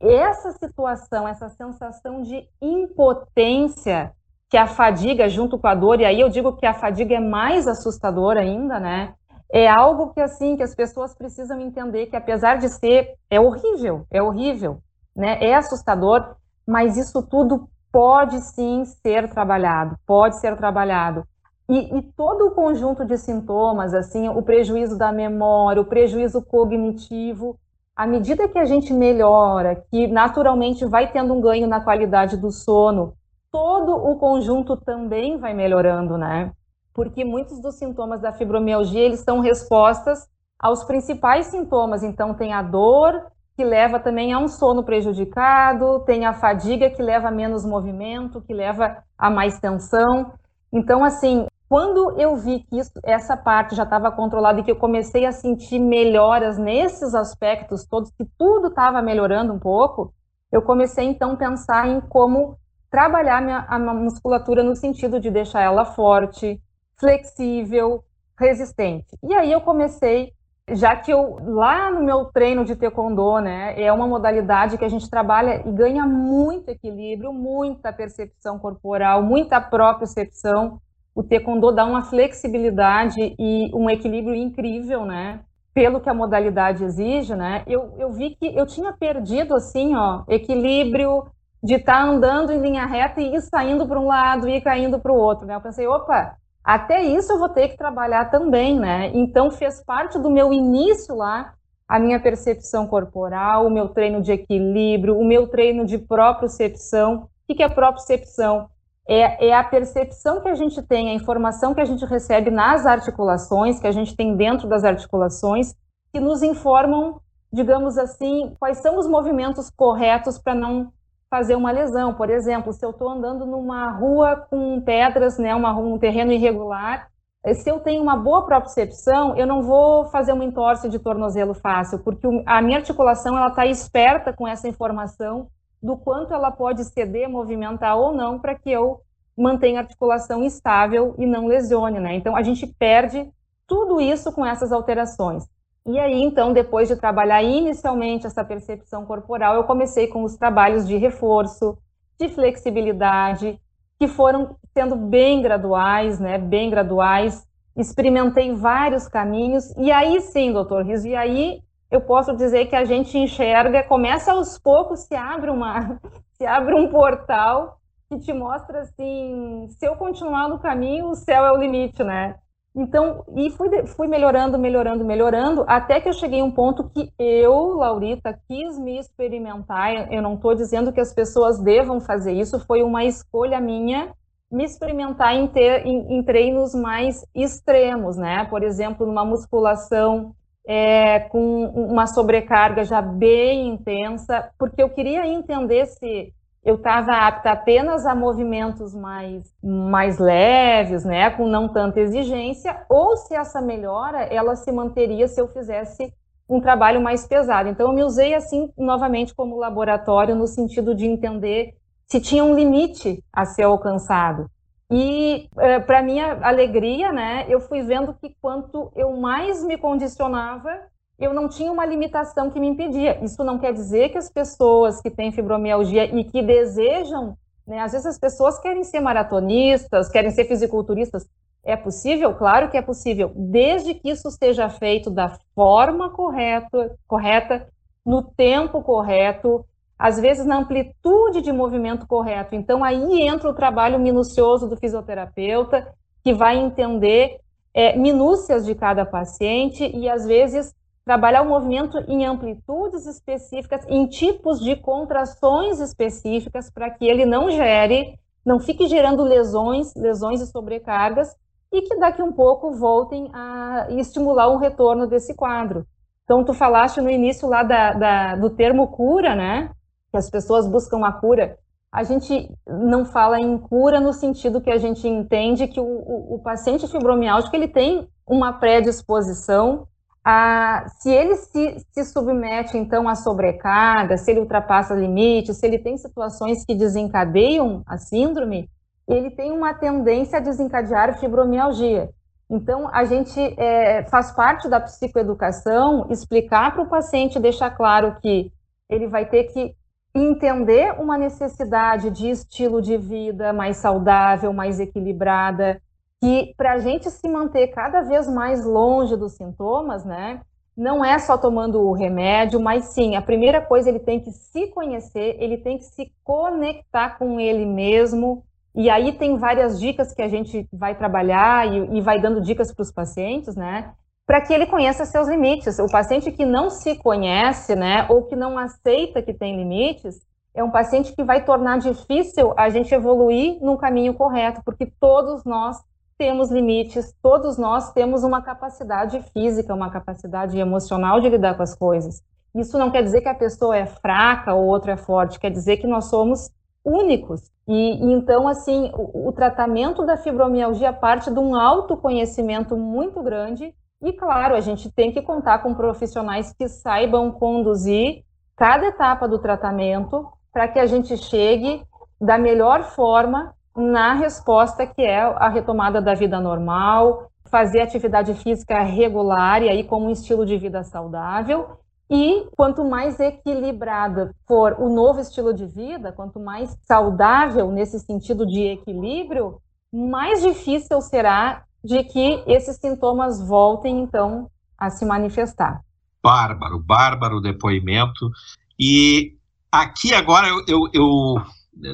essa 0.00 0.52
situação, 0.52 1.26
essa 1.26 1.48
sensação 1.48 2.22
de 2.22 2.48
impotência 2.60 4.12
que 4.48 4.56
a 4.56 4.66
fadiga 4.66 5.28
junto 5.28 5.58
com 5.58 5.66
a 5.66 5.74
dor, 5.74 6.00
e 6.00 6.04
aí 6.04 6.20
eu 6.20 6.28
digo 6.28 6.56
que 6.56 6.64
a 6.64 6.72
fadiga 6.72 7.16
é 7.16 7.20
mais 7.20 7.66
assustadora 7.66 8.40
ainda, 8.40 8.80
né? 8.80 9.14
É 9.50 9.68
algo 9.68 10.12
que 10.12 10.20
assim 10.20 10.56
que 10.56 10.62
as 10.62 10.74
pessoas 10.74 11.14
precisam 11.14 11.60
entender 11.60 12.06
que 12.06 12.16
apesar 12.16 12.56
de 12.56 12.68
ser 12.68 13.14
é 13.30 13.40
horrível, 13.40 14.06
é 14.10 14.22
horrível, 14.22 14.78
né? 15.14 15.38
É 15.42 15.54
assustador, 15.54 16.36
mas 16.66 16.96
isso 16.96 17.22
tudo 17.22 17.68
pode 17.90 18.40
sim 18.40 18.84
ser 18.84 19.28
trabalhado, 19.30 19.96
pode 20.06 20.38
ser 20.38 20.56
trabalhado. 20.56 21.26
E, 21.68 21.98
e, 21.98 22.02
todo 22.16 22.46
o 22.46 22.50
conjunto 22.52 23.04
de 23.04 23.18
sintomas, 23.18 23.92
assim, 23.92 24.26
o 24.28 24.42
prejuízo 24.42 24.96
da 24.96 25.12
memória, 25.12 25.82
o 25.82 25.84
prejuízo 25.84 26.40
cognitivo, 26.40 27.58
à 27.98 28.06
medida 28.06 28.46
que 28.46 28.56
a 28.56 28.64
gente 28.64 28.92
melhora, 28.92 29.84
que 29.90 30.06
naturalmente 30.06 30.86
vai 30.86 31.10
tendo 31.10 31.34
um 31.34 31.40
ganho 31.40 31.66
na 31.66 31.80
qualidade 31.80 32.36
do 32.36 32.52
sono, 32.52 33.12
todo 33.50 33.92
o 33.92 34.16
conjunto 34.16 34.76
também 34.76 35.36
vai 35.36 35.52
melhorando, 35.52 36.16
né? 36.16 36.52
Porque 36.94 37.24
muitos 37.24 37.60
dos 37.60 37.74
sintomas 37.74 38.20
da 38.20 38.32
fibromialgia, 38.32 39.00
eles 39.00 39.18
são 39.18 39.40
respostas 39.40 40.28
aos 40.56 40.84
principais 40.84 41.46
sintomas. 41.46 42.04
Então, 42.04 42.34
tem 42.34 42.52
a 42.52 42.62
dor, 42.62 43.26
que 43.56 43.64
leva 43.64 43.98
também 43.98 44.32
a 44.32 44.38
um 44.38 44.46
sono 44.46 44.84
prejudicado, 44.84 45.98
tem 46.06 46.24
a 46.24 46.32
fadiga, 46.32 46.88
que 46.88 47.02
leva 47.02 47.26
a 47.26 47.32
menos 47.32 47.64
movimento, 47.64 48.40
que 48.40 48.54
leva 48.54 48.98
a 49.18 49.28
mais 49.28 49.58
tensão. 49.58 50.34
Então, 50.72 51.02
assim, 51.02 51.47
quando 51.68 52.18
eu 52.18 52.36
vi 52.36 52.60
que 52.60 52.78
isso, 52.78 52.92
essa 53.04 53.36
parte 53.36 53.74
já 53.74 53.82
estava 53.82 54.10
controlada 54.10 54.60
e 54.60 54.62
que 54.64 54.70
eu 54.70 54.76
comecei 54.76 55.26
a 55.26 55.32
sentir 55.32 55.78
melhoras 55.78 56.56
nesses 56.56 57.14
aspectos 57.14 57.84
todos, 57.84 58.10
que 58.10 58.24
tudo 58.38 58.68
estava 58.68 59.02
melhorando 59.02 59.52
um 59.52 59.58
pouco, 59.58 60.14
eu 60.50 60.62
comecei 60.62 61.04
então 61.04 61.32
a 61.32 61.36
pensar 61.36 61.86
em 61.86 62.00
como 62.00 62.56
trabalhar 62.90 63.42
minha, 63.42 63.66
a 63.68 63.78
musculatura 63.78 64.62
no 64.62 64.74
sentido 64.74 65.20
de 65.20 65.30
deixar 65.30 65.60
ela 65.60 65.84
forte, 65.84 66.60
flexível, 66.96 68.02
resistente. 68.38 69.18
E 69.22 69.34
aí 69.34 69.52
eu 69.52 69.60
comecei 69.60 70.32
já 70.70 70.94
que 70.96 71.10
eu 71.10 71.38
lá 71.44 71.90
no 71.90 72.02
meu 72.02 72.26
treino 72.26 72.64
de 72.64 72.76
taekwondo, 72.76 73.40
né, 73.40 73.80
é 73.80 73.92
uma 73.92 74.06
modalidade 74.06 74.76
que 74.76 74.84
a 74.84 74.88
gente 74.88 75.08
trabalha 75.08 75.66
e 75.66 75.72
ganha 75.72 76.06
muito 76.06 76.68
equilíbrio, 76.68 77.32
muita 77.32 77.92
percepção 77.92 78.58
corporal, 78.58 79.22
muita 79.22 79.60
propriocepção. 79.60 80.80
O 81.18 81.24
taekwondo 81.24 81.72
dá 81.72 81.84
uma 81.84 82.04
flexibilidade 82.04 83.34
e 83.36 83.72
um 83.74 83.90
equilíbrio 83.90 84.36
incrível, 84.36 85.04
né? 85.04 85.40
Pelo 85.74 86.00
que 86.00 86.08
a 86.08 86.14
modalidade 86.14 86.84
exige, 86.84 87.34
né? 87.34 87.64
Eu, 87.66 87.92
eu 87.98 88.12
vi 88.12 88.36
que 88.36 88.46
eu 88.56 88.64
tinha 88.64 88.92
perdido 88.92 89.56
assim, 89.56 89.96
ó, 89.96 90.22
equilíbrio 90.28 91.26
de 91.60 91.74
estar 91.74 92.04
tá 92.04 92.08
andando 92.08 92.52
em 92.52 92.60
linha 92.60 92.86
reta 92.86 93.20
e 93.20 93.34
ir 93.34 93.40
saindo 93.40 93.84
para 93.84 93.98
um 93.98 94.06
lado 94.06 94.48
e 94.48 94.60
caindo 94.60 95.00
para 95.00 95.10
o 95.10 95.16
outro, 95.16 95.44
né? 95.44 95.56
Eu 95.56 95.60
pensei, 95.60 95.88
opa, 95.88 96.36
até 96.62 97.02
isso 97.02 97.32
eu 97.32 97.38
vou 97.40 97.48
ter 97.48 97.70
que 97.70 97.76
trabalhar 97.76 98.26
também, 98.30 98.78
né? 98.78 99.10
Então 99.12 99.50
fez 99.50 99.82
parte 99.84 100.20
do 100.20 100.30
meu 100.30 100.52
início 100.52 101.16
lá 101.16 101.52
a 101.88 101.98
minha 101.98 102.20
percepção 102.20 102.86
corporal, 102.86 103.66
o 103.66 103.70
meu 103.70 103.88
treino 103.88 104.22
de 104.22 104.30
equilíbrio, 104.30 105.18
o 105.18 105.24
meu 105.24 105.48
treino 105.48 105.84
de 105.84 105.98
propriocepção. 105.98 107.28
O 107.48 107.54
que 107.56 107.60
é 107.60 107.68
propriocepção? 107.68 108.68
É, 109.08 109.48
é 109.48 109.54
a 109.54 109.64
percepção 109.64 110.42
que 110.42 110.48
a 110.48 110.54
gente 110.54 110.82
tem, 110.82 111.08
a 111.08 111.14
informação 111.14 111.74
que 111.74 111.80
a 111.80 111.84
gente 111.86 112.04
recebe 112.04 112.50
nas 112.50 112.84
articulações, 112.84 113.80
que 113.80 113.86
a 113.86 113.92
gente 113.92 114.14
tem 114.14 114.36
dentro 114.36 114.68
das 114.68 114.84
articulações, 114.84 115.74
que 116.12 116.20
nos 116.20 116.42
informam, 116.42 117.18
digamos 117.50 117.96
assim, 117.96 118.54
quais 118.60 118.82
são 118.82 118.98
os 118.98 119.06
movimentos 119.06 119.70
corretos 119.70 120.38
para 120.38 120.54
não 120.54 120.92
fazer 121.30 121.54
uma 121.54 121.70
lesão. 121.70 122.12
Por 122.12 122.28
exemplo, 122.28 122.70
se 122.72 122.84
eu 122.84 122.90
estou 122.90 123.08
andando 123.08 123.46
numa 123.46 123.90
rua 123.90 124.46
com 124.50 124.80
pedras, 124.82 125.38
né, 125.38 125.54
uma, 125.54 125.74
um 125.78 125.98
terreno 125.98 126.32
irregular, 126.32 127.08
eh, 127.44 127.54
se 127.54 127.70
eu 127.70 127.80
tenho 127.80 128.02
uma 128.02 128.16
boa 128.16 128.44
propriocepção, 128.44 129.34
eu 129.36 129.46
não 129.46 129.62
vou 129.62 130.04
fazer 130.06 130.32
uma 130.32 130.44
entorse 130.44 130.86
de 130.88 130.98
tornozelo 130.98 131.54
fácil, 131.54 131.98
porque 132.00 132.26
a 132.44 132.60
minha 132.60 132.78
articulação 132.78 133.36
ela 133.36 133.48
está 133.48 133.64
esperta 133.64 134.34
com 134.34 134.46
essa 134.46 134.68
informação 134.68 135.48
do 135.82 135.96
quanto 135.96 136.34
ela 136.34 136.50
pode 136.50 136.84
ceder, 136.84 137.28
movimentar 137.28 137.96
ou 137.96 138.12
não, 138.12 138.38
para 138.38 138.54
que 138.54 138.70
eu 138.70 139.00
mantenha 139.36 139.78
a 139.78 139.82
articulação 139.82 140.44
estável 140.44 141.14
e 141.16 141.24
não 141.24 141.46
lesione, 141.46 142.00
né? 142.00 142.14
Então 142.14 142.36
a 142.36 142.42
gente 142.42 142.66
perde 142.66 143.30
tudo 143.66 144.00
isso 144.00 144.32
com 144.32 144.44
essas 144.44 144.72
alterações. 144.72 145.46
E 145.86 145.98
aí, 145.98 146.20
então, 146.22 146.52
depois 146.52 146.88
de 146.88 146.96
trabalhar 146.96 147.42
inicialmente 147.42 148.26
essa 148.26 148.44
percepção 148.44 149.06
corporal, 149.06 149.54
eu 149.54 149.64
comecei 149.64 150.06
com 150.06 150.22
os 150.22 150.36
trabalhos 150.36 150.86
de 150.86 150.96
reforço, 150.96 151.78
de 152.18 152.28
flexibilidade, 152.28 153.58
que 153.98 154.06
foram 154.06 154.56
sendo 154.74 154.96
bem 154.96 155.40
graduais, 155.40 156.18
né? 156.18 156.36
Bem 156.36 156.68
graduais. 156.68 157.46
Experimentei 157.76 158.52
vários 158.52 159.08
caminhos. 159.08 159.74
E 159.76 159.90
aí 159.90 160.20
sim, 160.20 160.52
doutor 160.52 160.84
Riso, 160.84 161.06
e 161.06 161.14
aí 161.14 161.62
eu 161.90 162.00
posso 162.00 162.36
dizer 162.36 162.66
que 162.66 162.76
a 162.76 162.84
gente 162.84 163.16
enxerga, 163.16 163.82
começa 163.82 164.32
aos 164.32 164.58
poucos, 164.58 165.00
se 165.00 165.14
abre 165.14 165.50
uma, 165.50 166.00
se 166.36 166.46
abre 166.46 166.74
um 166.74 166.88
portal 166.88 167.78
que 168.08 168.18
te 168.18 168.32
mostra 168.32 168.80
assim, 168.80 169.66
se 169.68 169.86
eu 169.86 169.96
continuar 169.96 170.48
no 170.48 170.58
caminho, 170.58 171.08
o 171.08 171.14
céu 171.14 171.44
é 171.44 171.52
o 171.52 171.56
limite, 171.56 172.02
né? 172.02 172.36
Então, 172.74 173.24
e 173.36 173.50
fui, 173.50 173.68
fui 173.86 174.06
melhorando, 174.06 174.58
melhorando, 174.58 175.04
melhorando, 175.04 175.64
até 175.66 176.00
que 176.00 176.08
eu 176.08 176.12
cheguei 176.12 176.40
a 176.40 176.44
um 176.44 176.50
ponto 176.50 176.88
que 176.90 177.10
eu, 177.18 177.74
Laurita, 177.74 178.38
quis 178.46 178.78
me 178.78 178.98
experimentar. 178.98 180.12
Eu 180.12 180.22
não 180.22 180.34
estou 180.34 180.54
dizendo 180.54 180.92
que 180.92 181.00
as 181.00 181.12
pessoas 181.12 181.58
devam 181.58 182.00
fazer 182.00 182.32
isso, 182.32 182.64
foi 182.66 182.82
uma 182.82 183.04
escolha 183.04 183.60
minha 183.60 184.12
me 184.50 184.64
experimentar 184.64 185.34
em, 185.34 185.46
ter, 185.46 185.84
em, 185.86 186.18
em 186.18 186.22
treinos 186.22 186.74
mais 186.74 187.24
extremos, 187.34 188.16
né? 188.16 188.46
Por 188.48 188.62
exemplo, 188.62 189.06
numa 189.06 189.24
musculação 189.24 190.34
é, 190.70 191.20
com 191.20 191.64
uma 191.64 192.06
sobrecarga 192.06 192.84
já 192.84 193.00
bem 193.00 193.68
intensa, 193.68 194.50
porque 194.58 194.82
eu 194.82 194.90
queria 194.90 195.26
entender 195.26 195.86
se 195.86 196.30
eu 196.62 196.74
estava 196.74 197.12
apta 197.12 197.52
apenas 197.52 198.04
a 198.04 198.14
movimentos 198.14 198.94
mais, 198.94 199.50
mais 199.64 200.18
leves, 200.18 201.06
né, 201.06 201.30
com 201.30 201.46
não 201.46 201.68
tanta 201.72 202.00
exigência, 202.00 202.84
ou 202.90 203.16
se 203.16 203.34
essa 203.34 203.62
melhora 203.62 204.18
ela 204.24 204.54
se 204.56 204.70
manteria 204.70 205.26
se 205.26 205.40
eu 205.40 205.48
fizesse 205.48 206.12
um 206.46 206.60
trabalho 206.60 207.00
mais 207.00 207.26
pesado. 207.26 207.70
Então 207.70 207.88
eu 207.88 207.94
me 207.94 208.04
usei 208.04 208.34
assim 208.34 208.70
novamente 208.76 209.34
como 209.34 209.56
laboratório 209.56 210.36
no 210.36 210.46
sentido 210.46 210.94
de 210.94 211.06
entender 211.06 211.72
se 212.06 212.20
tinha 212.20 212.44
um 212.44 212.54
limite 212.54 213.24
a 213.32 213.46
ser 213.46 213.62
alcançado. 213.62 214.50
E 214.90 215.48
é, 215.58 215.78
para 215.80 216.02
minha 216.02 216.38
alegria, 216.42 217.12
né, 217.12 217.44
eu 217.48 217.60
fui 217.60 217.82
vendo 217.82 218.14
que 218.14 218.34
quanto 218.40 218.90
eu 218.96 219.16
mais 219.16 219.62
me 219.62 219.76
condicionava, 219.76 220.70
eu 221.18 221.34
não 221.34 221.48
tinha 221.48 221.70
uma 221.70 221.84
limitação 221.84 222.50
que 222.50 222.60
me 222.60 222.68
impedia. 222.68 223.22
Isso 223.22 223.42
não 223.44 223.58
quer 223.58 223.72
dizer 223.72 224.08
que 224.10 224.18
as 224.18 224.30
pessoas 224.30 225.00
que 225.02 225.10
têm 225.10 225.32
fibromialgia 225.32 226.04
e 226.04 226.24
que 226.24 226.42
desejam, 226.42 227.36
né, 227.66 227.80
às 227.80 227.92
vezes 227.92 228.06
as 228.06 228.18
pessoas 228.18 228.58
querem 228.60 228.82
ser 228.82 229.00
maratonistas, 229.00 230.08
querem 230.08 230.30
ser 230.30 230.44
fisiculturistas. 230.44 231.28
É 231.62 231.76
possível? 231.76 232.34
Claro 232.34 232.70
que 232.70 232.78
é 232.78 232.82
possível, 232.82 233.32
desde 233.34 233.92
que 233.92 234.08
isso 234.08 234.30
seja 234.30 234.70
feito 234.70 235.10
da 235.10 235.36
forma 235.54 236.08
correta, 236.10 236.96
correta, 237.06 237.68
no 238.06 238.22
tempo 238.22 238.80
correto, 238.82 239.66
às 239.98 240.20
vezes 240.20 240.46
na 240.46 240.58
amplitude 240.58 241.42
de 241.42 241.52
movimento 241.52 242.06
correto. 242.06 242.54
Então 242.54 242.84
aí 242.84 243.22
entra 243.22 243.48
o 243.48 243.54
trabalho 243.54 243.98
minucioso 243.98 244.68
do 244.68 244.76
fisioterapeuta, 244.76 245.92
que 246.22 246.32
vai 246.32 246.56
entender 246.56 247.40
é, 247.74 247.96
minúcias 247.96 248.64
de 248.64 248.74
cada 248.74 249.04
paciente 249.04 249.84
e 249.94 250.08
às 250.08 250.26
vezes 250.26 250.74
trabalhar 251.04 251.42
o 251.42 251.48
movimento 251.48 251.98
em 252.06 252.26
amplitudes 252.26 253.06
específicas, 253.06 253.84
em 253.88 254.06
tipos 254.06 254.60
de 254.60 254.76
contrações 254.76 255.80
específicas, 255.80 256.70
para 256.70 256.90
que 256.90 257.06
ele 257.06 257.24
não 257.24 257.50
gere, 257.50 258.18
não 258.44 258.60
fique 258.60 258.86
gerando 258.86 259.22
lesões, 259.22 259.94
lesões 259.94 260.42
e 260.42 260.46
sobrecargas, 260.46 261.34
e 261.72 261.82
que 261.82 261.96
daqui 261.98 262.22
um 262.22 262.32
pouco 262.32 262.72
voltem 262.72 263.30
a 263.32 263.86
estimular 263.90 264.50
um 264.50 264.58
retorno 264.58 265.06
desse 265.06 265.34
quadro. 265.34 265.86
Então, 266.24 266.44
tu 266.44 266.52
falaste 266.52 267.00
no 267.00 267.08
início 267.08 267.48
lá 267.48 267.62
da, 267.62 267.92
da, 267.92 268.36
do 268.36 268.50
termo 268.50 268.88
cura, 268.88 269.34
né? 269.34 269.70
Que 270.10 270.16
as 270.16 270.30
pessoas 270.30 270.66
buscam 270.66 271.04
a 271.04 271.12
cura. 271.12 271.58
A 271.90 272.02
gente 272.02 272.50
não 272.66 273.04
fala 273.04 273.40
em 273.40 273.56
cura 273.58 273.98
no 274.00 274.12
sentido 274.12 274.60
que 274.60 274.70
a 274.70 274.78
gente 274.78 275.08
entende 275.08 275.68
que 275.68 275.80
o, 275.80 275.84
o, 275.84 276.34
o 276.34 276.38
paciente 276.38 276.86
fibromialgico 276.86 277.54
ele 277.56 277.68
tem 277.68 278.06
uma 278.26 278.52
predisposição 278.52 279.86
ah, 280.30 280.84
se 281.00 281.10
ele 281.10 281.36
se, 281.36 281.86
se 281.90 282.04
submete, 282.04 282.76
então, 282.76 283.08
à 283.08 283.14
sobrecarga, 283.14 284.18
se 284.18 284.30
ele 284.30 284.40
ultrapassa 284.40 284.94
limites, 284.94 285.56
se 285.56 285.66
ele 285.66 285.78
tem 285.78 285.96
situações 285.96 286.66
que 286.66 286.74
desencadeiam 286.74 287.82
a 287.86 287.96
síndrome, 287.96 288.68
ele 289.08 289.30
tem 289.30 289.50
uma 289.50 289.72
tendência 289.72 290.36
a 290.36 290.42
desencadear 290.42 291.18
fibromialgia. 291.18 292.10
Então, 292.50 292.90
a 292.92 293.06
gente 293.06 293.40
é, 293.58 294.04
faz 294.04 294.30
parte 294.32 294.68
da 294.68 294.78
psicoeducação 294.78 296.06
explicar 296.10 296.74
para 296.74 296.82
o 296.82 296.90
paciente, 296.90 297.40
deixar 297.40 297.70
claro 297.70 298.16
que 298.20 298.52
ele 298.86 299.06
vai 299.06 299.24
ter 299.24 299.44
que 299.44 299.74
entender 300.20 300.94
uma 301.00 301.16
necessidade 301.16 302.10
de 302.10 302.30
estilo 302.30 302.80
de 302.82 302.96
vida 302.96 303.52
mais 303.52 303.76
saudável, 303.78 304.52
mais 304.52 304.80
equilibrada, 304.80 305.80
que 306.20 306.54
para 306.56 306.72
a 306.72 306.78
gente 306.78 307.10
se 307.10 307.28
manter 307.28 307.68
cada 307.68 308.02
vez 308.02 308.28
mais 308.28 308.64
longe 308.64 309.16
dos 309.16 309.32
sintomas, 309.32 310.04
né? 310.04 310.40
Não 310.76 311.04
é 311.04 311.18
só 311.18 311.36
tomando 311.36 311.80
o 311.80 311.92
remédio, 311.92 312.60
mas 312.60 312.86
sim, 312.86 313.16
a 313.16 313.22
primeira 313.22 313.60
coisa 313.60 313.88
ele 313.88 313.98
tem 313.98 314.20
que 314.20 314.30
se 314.30 314.68
conhecer, 314.68 315.36
ele 315.40 315.58
tem 315.58 315.78
que 315.78 315.84
se 315.84 316.12
conectar 316.22 317.18
com 317.18 317.40
ele 317.40 317.66
mesmo. 317.66 318.44
E 318.74 318.88
aí 318.88 319.12
tem 319.12 319.36
várias 319.36 319.80
dicas 319.80 320.14
que 320.14 320.22
a 320.22 320.28
gente 320.28 320.68
vai 320.72 320.96
trabalhar 320.96 321.66
e, 321.66 321.98
e 321.98 322.00
vai 322.00 322.20
dando 322.20 322.40
dicas 322.40 322.72
para 322.72 322.82
os 322.82 322.92
pacientes, 322.92 323.56
né? 323.56 323.92
Para 324.28 324.42
que 324.42 324.52
ele 324.52 324.66
conheça 324.66 325.06
seus 325.06 325.26
limites. 325.26 325.78
O 325.78 325.90
paciente 325.90 326.30
que 326.30 326.44
não 326.44 326.68
se 326.68 326.94
conhece, 326.96 327.74
né, 327.74 328.06
ou 328.10 328.24
que 328.24 328.36
não 328.36 328.58
aceita 328.58 329.22
que 329.22 329.32
tem 329.32 329.56
limites, 329.56 330.20
é 330.54 330.62
um 330.62 330.70
paciente 330.70 331.14
que 331.14 331.24
vai 331.24 331.44
tornar 331.46 331.78
difícil 331.78 332.52
a 332.54 332.68
gente 332.68 332.94
evoluir 332.94 333.58
no 333.62 333.78
caminho 333.78 334.12
correto, 334.12 334.60
porque 334.64 334.84
todos 335.00 335.44
nós 335.44 335.78
temos 336.18 336.50
limites, 336.50 337.14
todos 337.22 337.56
nós 337.56 337.92
temos 337.92 338.22
uma 338.22 338.42
capacidade 338.42 339.22
física, 339.32 339.72
uma 339.72 339.90
capacidade 339.90 340.58
emocional 340.58 341.20
de 341.20 341.28
lidar 341.30 341.56
com 341.56 341.62
as 341.62 341.74
coisas. 341.74 342.22
Isso 342.54 342.76
não 342.76 342.90
quer 342.90 343.02
dizer 343.02 343.22
que 343.22 343.28
a 343.28 343.34
pessoa 343.34 343.76
é 343.76 343.86
fraca 343.86 344.52
ou 344.52 344.66
outra 344.66 344.92
é 344.92 344.96
forte, 344.96 345.40
quer 345.40 345.50
dizer 345.50 345.78
que 345.78 345.86
nós 345.86 346.06
somos 346.06 346.50
únicos. 346.84 347.50
E, 347.66 348.04
e 348.04 348.12
então, 348.12 348.46
assim, 348.46 348.90
o, 348.94 349.28
o, 349.28 349.32
tratamento 349.32 350.04
da 350.04 350.16
fibromialgia 350.16 350.92
parte 350.92 351.30
de 351.30 351.38
um 351.38 351.54
autoconhecimento 351.54 352.76
muito 352.76 353.22
grande. 353.22 353.74
E, 354.00 354.12
claro, 354.12 354.54
a 354.54 354.60
gente 354.60 354.90
tem 354.90 355.10
que 355.10 355.22
contar 355.22 355.58
com 355.58 355.74
profissionais 355.74 356.52
que 356.52 356.68
saibam 356.68 357.32
conduzir 357.32 358.22
cada 358.56 358.86
etapa 358.86 359.26
do 359.26 359.38
tratamento 359.38 360.26
para 360.52 360.68
que 360.68 360.78
a 360.78 360.86
gente 360.86 361.16
chegue 361.16 361.82
da 362.20 362.38
melhor 362.38 362.84
forma 362.84 363.54
na 363.76 364.14
resposta 364.14 364.86
que 364.86 365.02
é 365.02 365.20
a 365.20 365.48
retomada 365.48 366.00
da 366.00 366.14
vida 366.14 366.40
normal, 366.40 367.30
fazer 367.48 367.80
atividade 367.80 368.34
física 368.34 368.82
regular 368.82 369.62
e 369.62 369.68
aí 369.68 369.84
como 369.84 370.06
um 370.06 370.10
estilo 370.10 370.44
de 370.44 370.56
vida 370.58 370.82
saudável. 370.84 371.78
E 372.10 372.48
quanto 372.56 372.84
mais 372.84 373.20
equilibrada 373.20 374.34
for 374.46 374.76
o 374.80 374.88
novo 374.88 375.20
estilo 375.20 375.52
de 375.52 375.66
vida, 375.66 376.12
quanto 376.12 376.40
mais 376.40 376.76
saudável 376.82 377.70
nesse 377.70 378.00
sentido 378.00 378.46
de 378.46 378.62
equilíbrio, 378.62 379.60
mais 379.92 380.42
difícil 380.42 381.00
será 381.00 381.64
de 381.84 382.04
que 382.04 382.42
esses 382.46 382.76
sintomas 382.76 383.40
voltem 383.40 384.00
então 384.00 384.48
a 384.76 384.90
se 384.90 385.04
manifestar. 385.04 385.80
Bárbaro, 386.22 386.78
bárbaro 386.78 387.40
depoimento. 387.40 388.30
E 388.78 389.36
aqui 389.70 390.14
agora 390.14 390.48
eu, 390.48 390.64
eu, 390.66 390.88
eu 390.92 391.34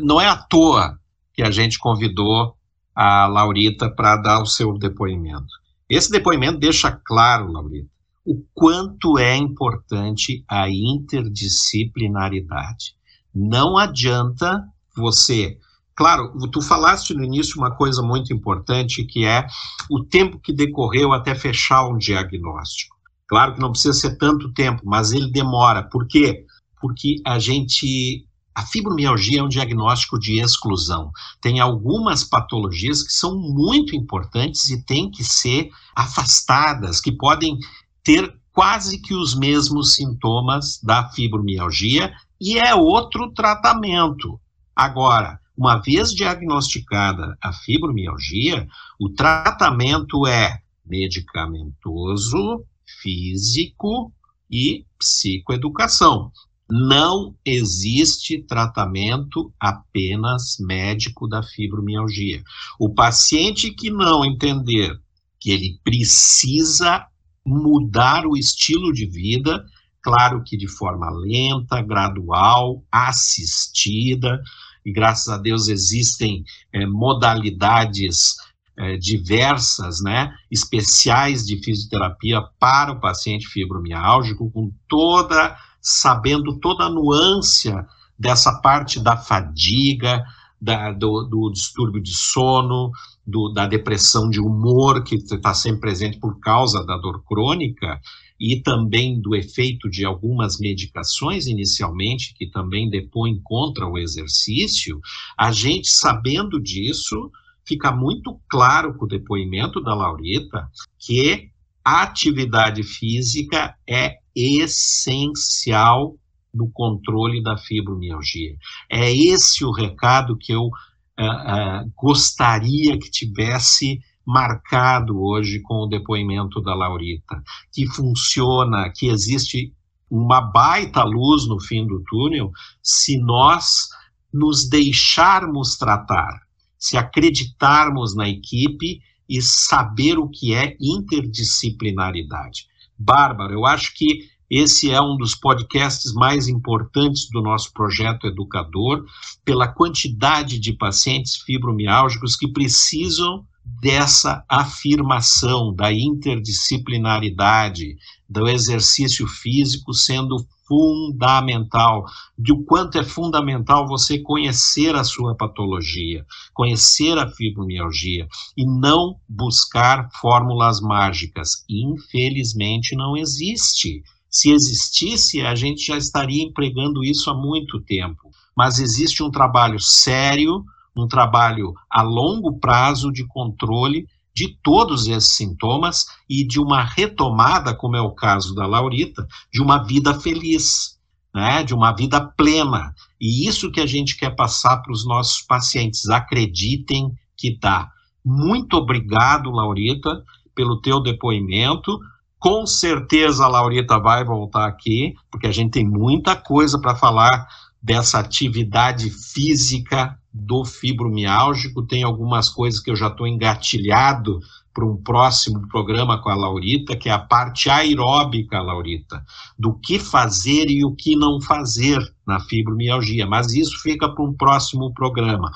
não 0.02 0.20
é 0.20 0.28
à 0.28 0.36
toa 0.36 0.98
que 1.32 1.42
a 1.42 1.50
gente 1.50 1.78
convidou 1.78 2.56
a 2.94 3.26
Laurita 3.26 3.90
para 3.90 4.16
dar 4.16 4.40
o 4.40 4.46
seu 4.46 4.78
depoimento. 4.78 5.52
Esse 5.88 6.10
depoimento 6.10 6.58
deixa 6.58 6.92
claro, 6.92 7.50
Laurita, 7.50 7.88
o 8.24 8.40
quanto 8.54 9.18
é 9.18 9.36
importante 9.36 10.44
a 10.48 10.70
interdisciplinaridade. 10.70 12.94
Não 13.34 13.76
adianta 13.76 14.64
você. 14.96 15.58
Claro, 15.96 16.32
tu 16.50 16.60
falaste 16.60 17.14
no 17.14 17.22
início 17.22 17.58
uma 17.58 17.70
coisa 17.70 18.02
muito 18.02 18.32
importante, 18.32 19.04
que 19.04 19.24
é 19.24 19.46
o 19.90 20.02
tempo 20.02 20.40
que 20.40 20.52
decorreu 20.52 21.12
até 21.12 21.34
fechar 21.34 21.86
um 21.86 21.96
diagnóstico. 21.96 22.96
Claro 23.28 23.54
que 23.54 23.60
não 23.60 23.70
precisa 23.70 23.94
ser 23.94 24.16
tanto 24.16 24.52
tempo, 24.52 24.82
mas 24.84 25.12
ele 25.12 25.30
demora. 25.30 25.82
Por 25.82 26.06
quê? 26.06 26.44
Porque 26.80 27.16
a 27.24 27.38
gente 27.38 28.26
a 28.54 28.62
fibromialgia 28.62 29.40
é 29.40 29.42
um 29.42 29.48
diagnóstico 29.48 30.18
de 30.18 30.40
exclusão. 30.40 31.10
Tem 31.40 31.58
algumas 31.58 32.22
patologias 32.22 33.02
que 33.02 33.12
são 33.12 33.36
muito 33.36 33.96
importantes 33.96 34.70
e 34.70 34.84
têm 34.84 35.10
que 35.10 35.24
ser 35.24 35.70
afastadas, 35.94 37.00
que 37.00 37.10
podem 37.10 37.58
ter 38.04 38.32
quase 38.52 39.00
que 39.00 39.12
os 39.12 39.34
mesmos 39.34 39.94
sintomas 39.94 40.80
da 40.80 41.08
fibromialgia 41.08 42.14
e 42.40 42.56
é 42.56 42.72
outro 42.74 43.32
tratamento. 43.32 44.40
Agora, 44.76 45.40
uma 45.56 45.78
vez 45.78 46.12
diagnosticada 46.12 47.36
a 47.40 47.52
fibromialgia, 47.52 48.66
o 48.98 49.08
tratamento 49.08 50.26
é 50.26 50.60
medicamentoso, 50.84 52.64
físico 53.00 54.12
e 54.50 54.84
psicoeducação. 54.98 56.30
Não 56.68 57.34
existe 57.44 58.42
tratamento 58.42 59.52
apenas 59.60 60.56
médico 60.58 61.28
da 61.28 61.42
fibromialgia. 61.42 62.42
O 62.78 62.92
paciente 62.92 63.70
que 63.70 63.90
não 63.90 64.24
entender 64.24 64.98
que 65.38 65.50
ele 65.50 65.78
precisa 65.84 67.06
mudar 67.44 68.26
o 68.26 68.36
estilo 68.36 68.92
de 68.92 69.06
vida, 69.06 69.64
claro 70.02 70.42
que 70.42 70.56
de 70.56 70.66
forma 70.66 71.10
lenta, 71.10 71.82
gradual, 71.82 72.82
assistida, 72.90 74.40
e 74.84 74.92
graças 74.92 75.28
a 75.28 75.38
Deus 75.38 75.68
existem 75.68 76.44
é, 76.72 76.86
modalidades 76.86 78.34
é, 78.76 78.96
diversas, 78.96 80.00
né, 80.02 80.34
especiais 80.50 81.46
de 81.46 81.62
fisioterapia 81.62 82.42
para 82.58 82.92
o 82.92 83.00
paciente 83.00 83.46
fibromialgico, 83.46 84.50
com 84.50 84.72
toda 84.88 85.56
sabendo 85.80 86.58
toda 86.58 86.84
a 86.84 86.90
nuance 86.90 87.70
dessa 88.18 88.60
parte 88.60 88.98
da 88.98 89.16
fadiga, 89.16 90.24
da, 90.64 90.90
do, 90.92 91.24
do, 91.24 91.50
distúrbio 91.50 92.02
de 92.02 92.14
sono, 92.14 92.90
do, 93.26 93.50
da 93.50 93.66
depressão 93.66 94.30
de 94.30 94.40
humor, 94.40 95.04
que 95.04 95.16
está 95.16 95.52
sempre 95.52 95.82
presente 95.82 96.18
por 96.18 96.40
causa 96.40 96.82
da 96.86 96.96
dor 96.96 97.22
crônica, 97.22 98.00
e 98.40 98.62
também 98.62 99.20
do 99.20 99.34
efeito 99.34 99.90
de 99.90 100.06
algumas 100.06 100.58
medicações 100.58 101.46
inicialmente, 101.46 102.34
que 102.34 102.50
também 102.50 102.88
depõem 102.88 103.38
contra 103.44 103.86
o 103.86 103.98
exercício, 103.98 104.98
a 105.38 105.52
gente, 105.52 105.88
sabendo 105.88 106.58
disso, 106.58 107.30
fica 107.66 107.92
muito 107.92 108.40
claro 108.48 108.94
com 108.94 109.04
o 109.04 109.08
depoimento 109.08 109.82
da 109.82 109.94
Laurita 109.94 110.66
que 110.98 111.50
a 111.84 112.02
atividade 112.02 112.82
física 112.82 113.74
é 113.86 114.16
essencial 114.34 116.16
no 116.54 116.70
controle 116.70 117.42
da 117.42 117.56
fibromialgia. 117.56 118.56
É 118.90 119.12
esse 119.12 119.64
o 119.64 119.72
recado 119.72 120.36
que 120.36 120.52
eu 120.52 120.66
uh, 120.66 120.70
uh, 120.70 121.92
gostaria 121.96 122.98
que 122.98 123.10
tivesse 123.10 124.00
marcado 124.26 125.20
hoje 125.20 125.60
com 125.60 125.82
o 125.82 125.86
depoimento 125.86 126.60
da 126.62 126.74
Laurita, 126.74 127.42
que 127.72 127.86
funciona, 127.86 128.90
que 128.90 129.08
existe 129.08 129.72
uma 130.10 130.40
baita 130.40 131.02
luz 131.02 131.46
no 131.46 131.60
fim 131.60 131.86
do 131.86 132.02
túnel 132.04 132.50
se 132.82 133.18
nós 133.18 133.88
nos 134.32 134.68
deixarmos 134.68 135.76
tratar, 135.76 136.40
se 136.78 136.96
acreditarmos 136.96 138.14
na 138.14 138.28
equipe 138.28 139.00
e 139.28 139.40
saber 139.40 140.18
o 140.18 140.28
que 140.28 140.54
é 140.54 140.76
interdisciplinaridade. 140.80 142.66
Bárbara, 142.98 143.52
eu 143.52 143.66
acho 143.66 143.94
que 143.94 144.28
esse 144.50 144.90
é 144.90 145.00
um 145.00 145.16
dos 145.16 145.34
podcasts 145.34 146.12
mais 146.12 146.48
importantes 146.48 147.28
do 147.30 147.40
nosso 147.40 147.72
projeto 147.72 148.26
Educador, 148.26 149.04
pela 149.44 149.68
quantidade 149.68 150.58
de 150.58 150.72
pacientes 150.72 151.36
fibromialgicos 151.36 152.36
que 152.36 152.48
precisam 152.48 153.46
dessa 153.64 154.44
afirmação 154.48 155.74
da 155.74 155.92
interdisciplinaridade, 155.92 157.96
do 158.28 158.48
exercício 158.48 159.26
físico 159.26 159.94
sendo 159.94 160.36
fundamental, 160.66 162.04
de 162.38 162.52
o 162.52 162.64
quanto 162.64 162.98
é 162.98 163.04
fundamental 163.04 163.86
você 163.86 164.18
conhecer 164.18 164.94
a 164.94 165.04
sua 165.04 165.34
patologia, 165.34 166.24
conhecer 166.52 167.18
a 167.18 167.30
fibromialgia 167.30 168.26
e 168.56 168.64
não 168.64 169.16
buscar 169.28 170.08
fórmulas 170.20 170.80
mágicas. 170.80 171.64
Infelizmente 171.68 172.96
não 172.96 173.16
existe. 173.16 174.02
Se 174.34 174.50
existisse, 174.50 175.42
a 175.42 175.54
gente 175.54 175.86
já 175.86 175.96
estaria 175.96 176.42
empregando 176.42 177.04
isso 177.04 177.30
há 177.30 177.34
muito 177.34 177.80
tempo. 177.80 178.32
Mas 178.56 178.80
existe 178.80 179.22
um 179.22 179.30
trabalho 179.30 179.78
sério, 179.78 180.64
um 180.96 181.06
trabalho 181.06 181.72
a 181.88 182.02
longo 182.02 182.58
prazo 182.58 183.12
de 183.12 183.24
controle 183.24 184.08
de 184.34 184.58
todos 184.60 185.06
esses 185.06 185.36
sintomas 185.36 186.06
e 186.28 186.44
de 186.44 186.58
uma 186.58 186.82
retomada, 186.82 187.76
como 187.76 187.94
é 187.94 188.00
o 188.00 188.10
caso 188.10 188.56
da 188.56 188.66
Laurita, 188.66 189.24
de 189.52 189.62
uma 189.62 189.78
vida 189.84 190.18
feliz, 190.18 190.98
né, 191.32 191.62
de 191.62 191.72
uma 191.72 191.92
vida 191.92 192.20
plena. 192.20 192.92
E 193.20 193.46
isso 193.46 193.70
que 193.70 193.80
a 193.80 193.86
gente 193.86 194.16
quer 194.16 194.34
passar 194.34 194.78
para 194.78 194.92
os 194.92 195.06
nossos 195.06 195.42
pacientes. 195.42 196.08
Acreditem 196.08 197.14
que 197.36 197.56
dá. 197.56 197.88
Muito 198.24 198.76
obrigado, 198.78 199.52
Laurita, 199.52 200.24
pelo 200.56 200.80
teu 200.80 201.00
depoimento. 201.00 202.00
Com 202.44 202.66
certeza 202.66 203.46
a 203.46 203.48
Laurita 203.48 203.98
vai 203.98 204.22
voltar 204.22 204.66
aqui, 204.66 205.14
porque 205.30 205.46
a 205.46 205.50
gente 205.50 205.70
tem 205.70 205.88
muita 205.88 206.36
coisa 206.36 206.78
para 206.78 206.94
falar 206.94 207.48
dessa 207.80 208.18
atividade 208.18 209.08
física 209.08 210.14
do 210.30 210.62
fibromialgico, 210.62 211.86
tem 211.86 212.02
algumas 212.02 212.50
coisas 212.50 212.80
que 212.80 212.90
eu 212.90 212.96
já 212.96 213.06
estou 213.06 213.26
engatilhado 213.26 214.40
para 214.74 214.84
um 214.84 214.94
próximo 214.94 215.66
programa 215.68 216.20
com 216.20 216.28
a 216.28 216.34
Laurita, 216.34 216.94
que 216.94 217.08
é 217.08 217.12
a 217.12 217.18
parte 217.18 217.70
aeróbica, 217.70 218.60
Laurita, 218.60 219.24
do 219.58 219.72
que 219.78 219.98
fazer 219.98 220.68
e 220.68 220.84
o 220.84 220.94
que 220.94 221.16
não 221.16 221.40
fazer 221.40 221.98
na 222.26 222.40
fibromialgia, 222.40 223.26
mas 223.26 223.54
isso 223.54 223.80
fica 223.80 224.06
para 224.06 224.22
um 224.22 224.34
próximo 224.34 224.92
programa. 224.92 225.50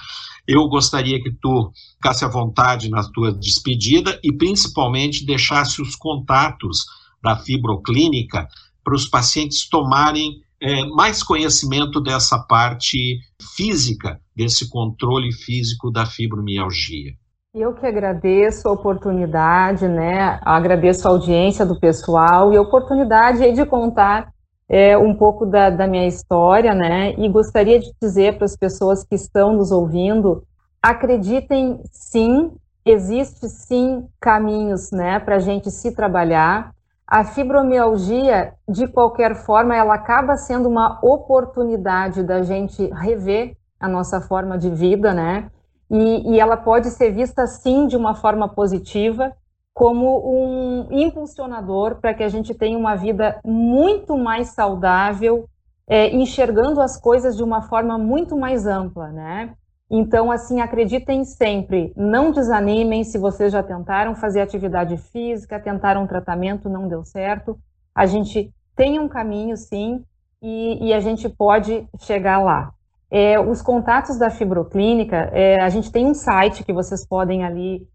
Eu 0.48 0.66
gostaria 0.66 1.22
que 1.22 1.30
tu 1.30 1.70
ficasse 1.96 2.24
à 2.24 2.28
vontade 2.28 2.88
na 2.88 3.02
tua 3.12 3.30
despedida 3.30 4.18
e 4.24 4.32
principalmente 4.32 5.26
deixasse 5.26 5.82
os 5.82 5.94
contatos 5.94 6.86
da 7.22 7.36
fibroclínica 7.36 8.48
para 8.82 8.94
os 8.94 9.06
pacientes 9.06 9.68
tomarem 9.68 10.40
é, 10.58 10.86
mais 10.86 11.22
conhecimento 11.22 12.00
dessa 12.00 12.38
parte 12.38 13.18
física, 13.54 14.18
desse 14.34 14.70
controle 14.70 15.30
físico 15.32 15.90
da 15.90 16.06
fibromialgia. 16.06 17.12
Eu 17.54 17.74
que 17.74 17.84
agradeço 17.84 18.68
a 18.68 18.72
oportunidade, 18.72 19.86
né? 19.86 20.40
Agradeço 20.42 21.06
a 21.06 21.10
audiência 21.10 21.66
do 21.66 21.78
pessoal 21.78 22.54
e 22.54 22.56
a 22.56 22.62
oportunidade 22.62 23.52
de 23.52 23.66
contar 23.66 24.32
é, 24.68 24.98
um 24.98 25.14
pouco 25.14 25.46
da, 25.46 25.70
da 25.70 25.86
minha 25.86 26.06
história, 26.06 26.74
né? 26.74 27.14
E 27.16 27.28
gostaria 27.28 27.80
de 27.80 27.92
dizer 28.00 28.36
para 28.36 28.44
as 28.44 28.56
pessoas 28.56 29.02
que 29.02 29.14
estão 29.14 29.54
nos 29.54 29.72
ouvindo, 29.72 30.44
acreditem 30.82 31.80
sim, 31.90 32.52
existe 32.84 33.48
sim 33.48 34.06
caminhos, 34.20 34.90
né, 34.90 35.18
para 35.18 35.36
a 35.36 35.38
gente 35.38 35.70
se 35.70 35.94
trabalhar. 35.94 36.72
A 37.06 37.24
fibromialgia, 37.24 38.52
de 38.68 38.86
qualquer 38.86 39.34
forma, 39.34 39.74
ela 39.74 39.94
acaba 39.94 40.36
sendo 40.36 40.68
uma 40.68 40.98
oportunidade 41.02 42.22
da 42.22 42.42
gente 42.42 42.86
rever 42.92 43.56
a 43.80 43.88
nossa 43.88 44.20
forma 44.20 44.58
de 44.58 44.68
vida, 44.68 45.14
né? 45.14 45.50
E, 45.90 46.34
e 46.34 46.40
ela 46.40 46.56
pode 46.56 46.90
ser 46.90 47.10
vista 47.10 47.46
sim 47.46 47.86
de 47.86 47.96
uma 47.96 48.14
forma 48.14 48.46
positiva, 48.46 49.32
como 49.78 50.18
um 50.28 50.88
impulsionador 50.90 52.00
para 52.00 52.12
que 52.12 52.24
a 52.24 52.28
gente 52.28 52.52
tenha 52.52 52.76
uma 52.76 52.96
vida 52.96 53.38
muito 53.44 54.18
mais 54.18 54.48
saudável, 54.48 55.48
é, 55.86 56.12
enxergando 56.12 56.80
as 56.80 57.00
coisas 57.00 57.36
de 57.36 57.44
uma 57.44 57.62
forma 57.62 57.96
muito 57.96 58.36
mais 58.36 58.66
ampla, 58.66 59.12
né? 59.12 59.54
Então, 59.88 60.32
assim, 60.32 60.60
acreditem 60.60 61.24
sempre, 61.24 61.92
não 61.96 62.32
desanimem 62.32 63.04
se 63.04 63.18
vocês 63.18 63.52
já 63.52 63.62
tentaram 63.62 64.16
fazer 64.16 64.40
atividade 64.40 64.96
física, 64.96 65.60
tentaram 65.60 66.02
um 66.02 66.06
tratamento, 66.08 66.68
não 66.68 66.88
deu 66.88 67.04
certo. 67.04 67.56
A 67.94 68.04
gente 68.04 68.52
tem 68.74 68.98
um 68.98 69.06
caminho, 69.06 69.56
sim, 69.56 70.02
e, 70.42 70.88
e 70.88 70.92
a 70.92 70.98
gente 70.98 71.28
pode 71.28 71.86
chegar 72.00 72.42
lá. 72.42 72.72
É, 73.08 73.38
os 73.38 73.62
contatos 73.62 74.18
da 74.18 74.28
Fibroclínica, 74.28 75.30
é, 75.32 75.62
a 75.62 75.68
gente 75.68 75.92
tem 75.92 76.04
um 76.04 76.14
site 76.14 76.64
que 76.64 76.72
vocês 76.72 77.06
podem 77.06 77.44
ali 77.44 77.86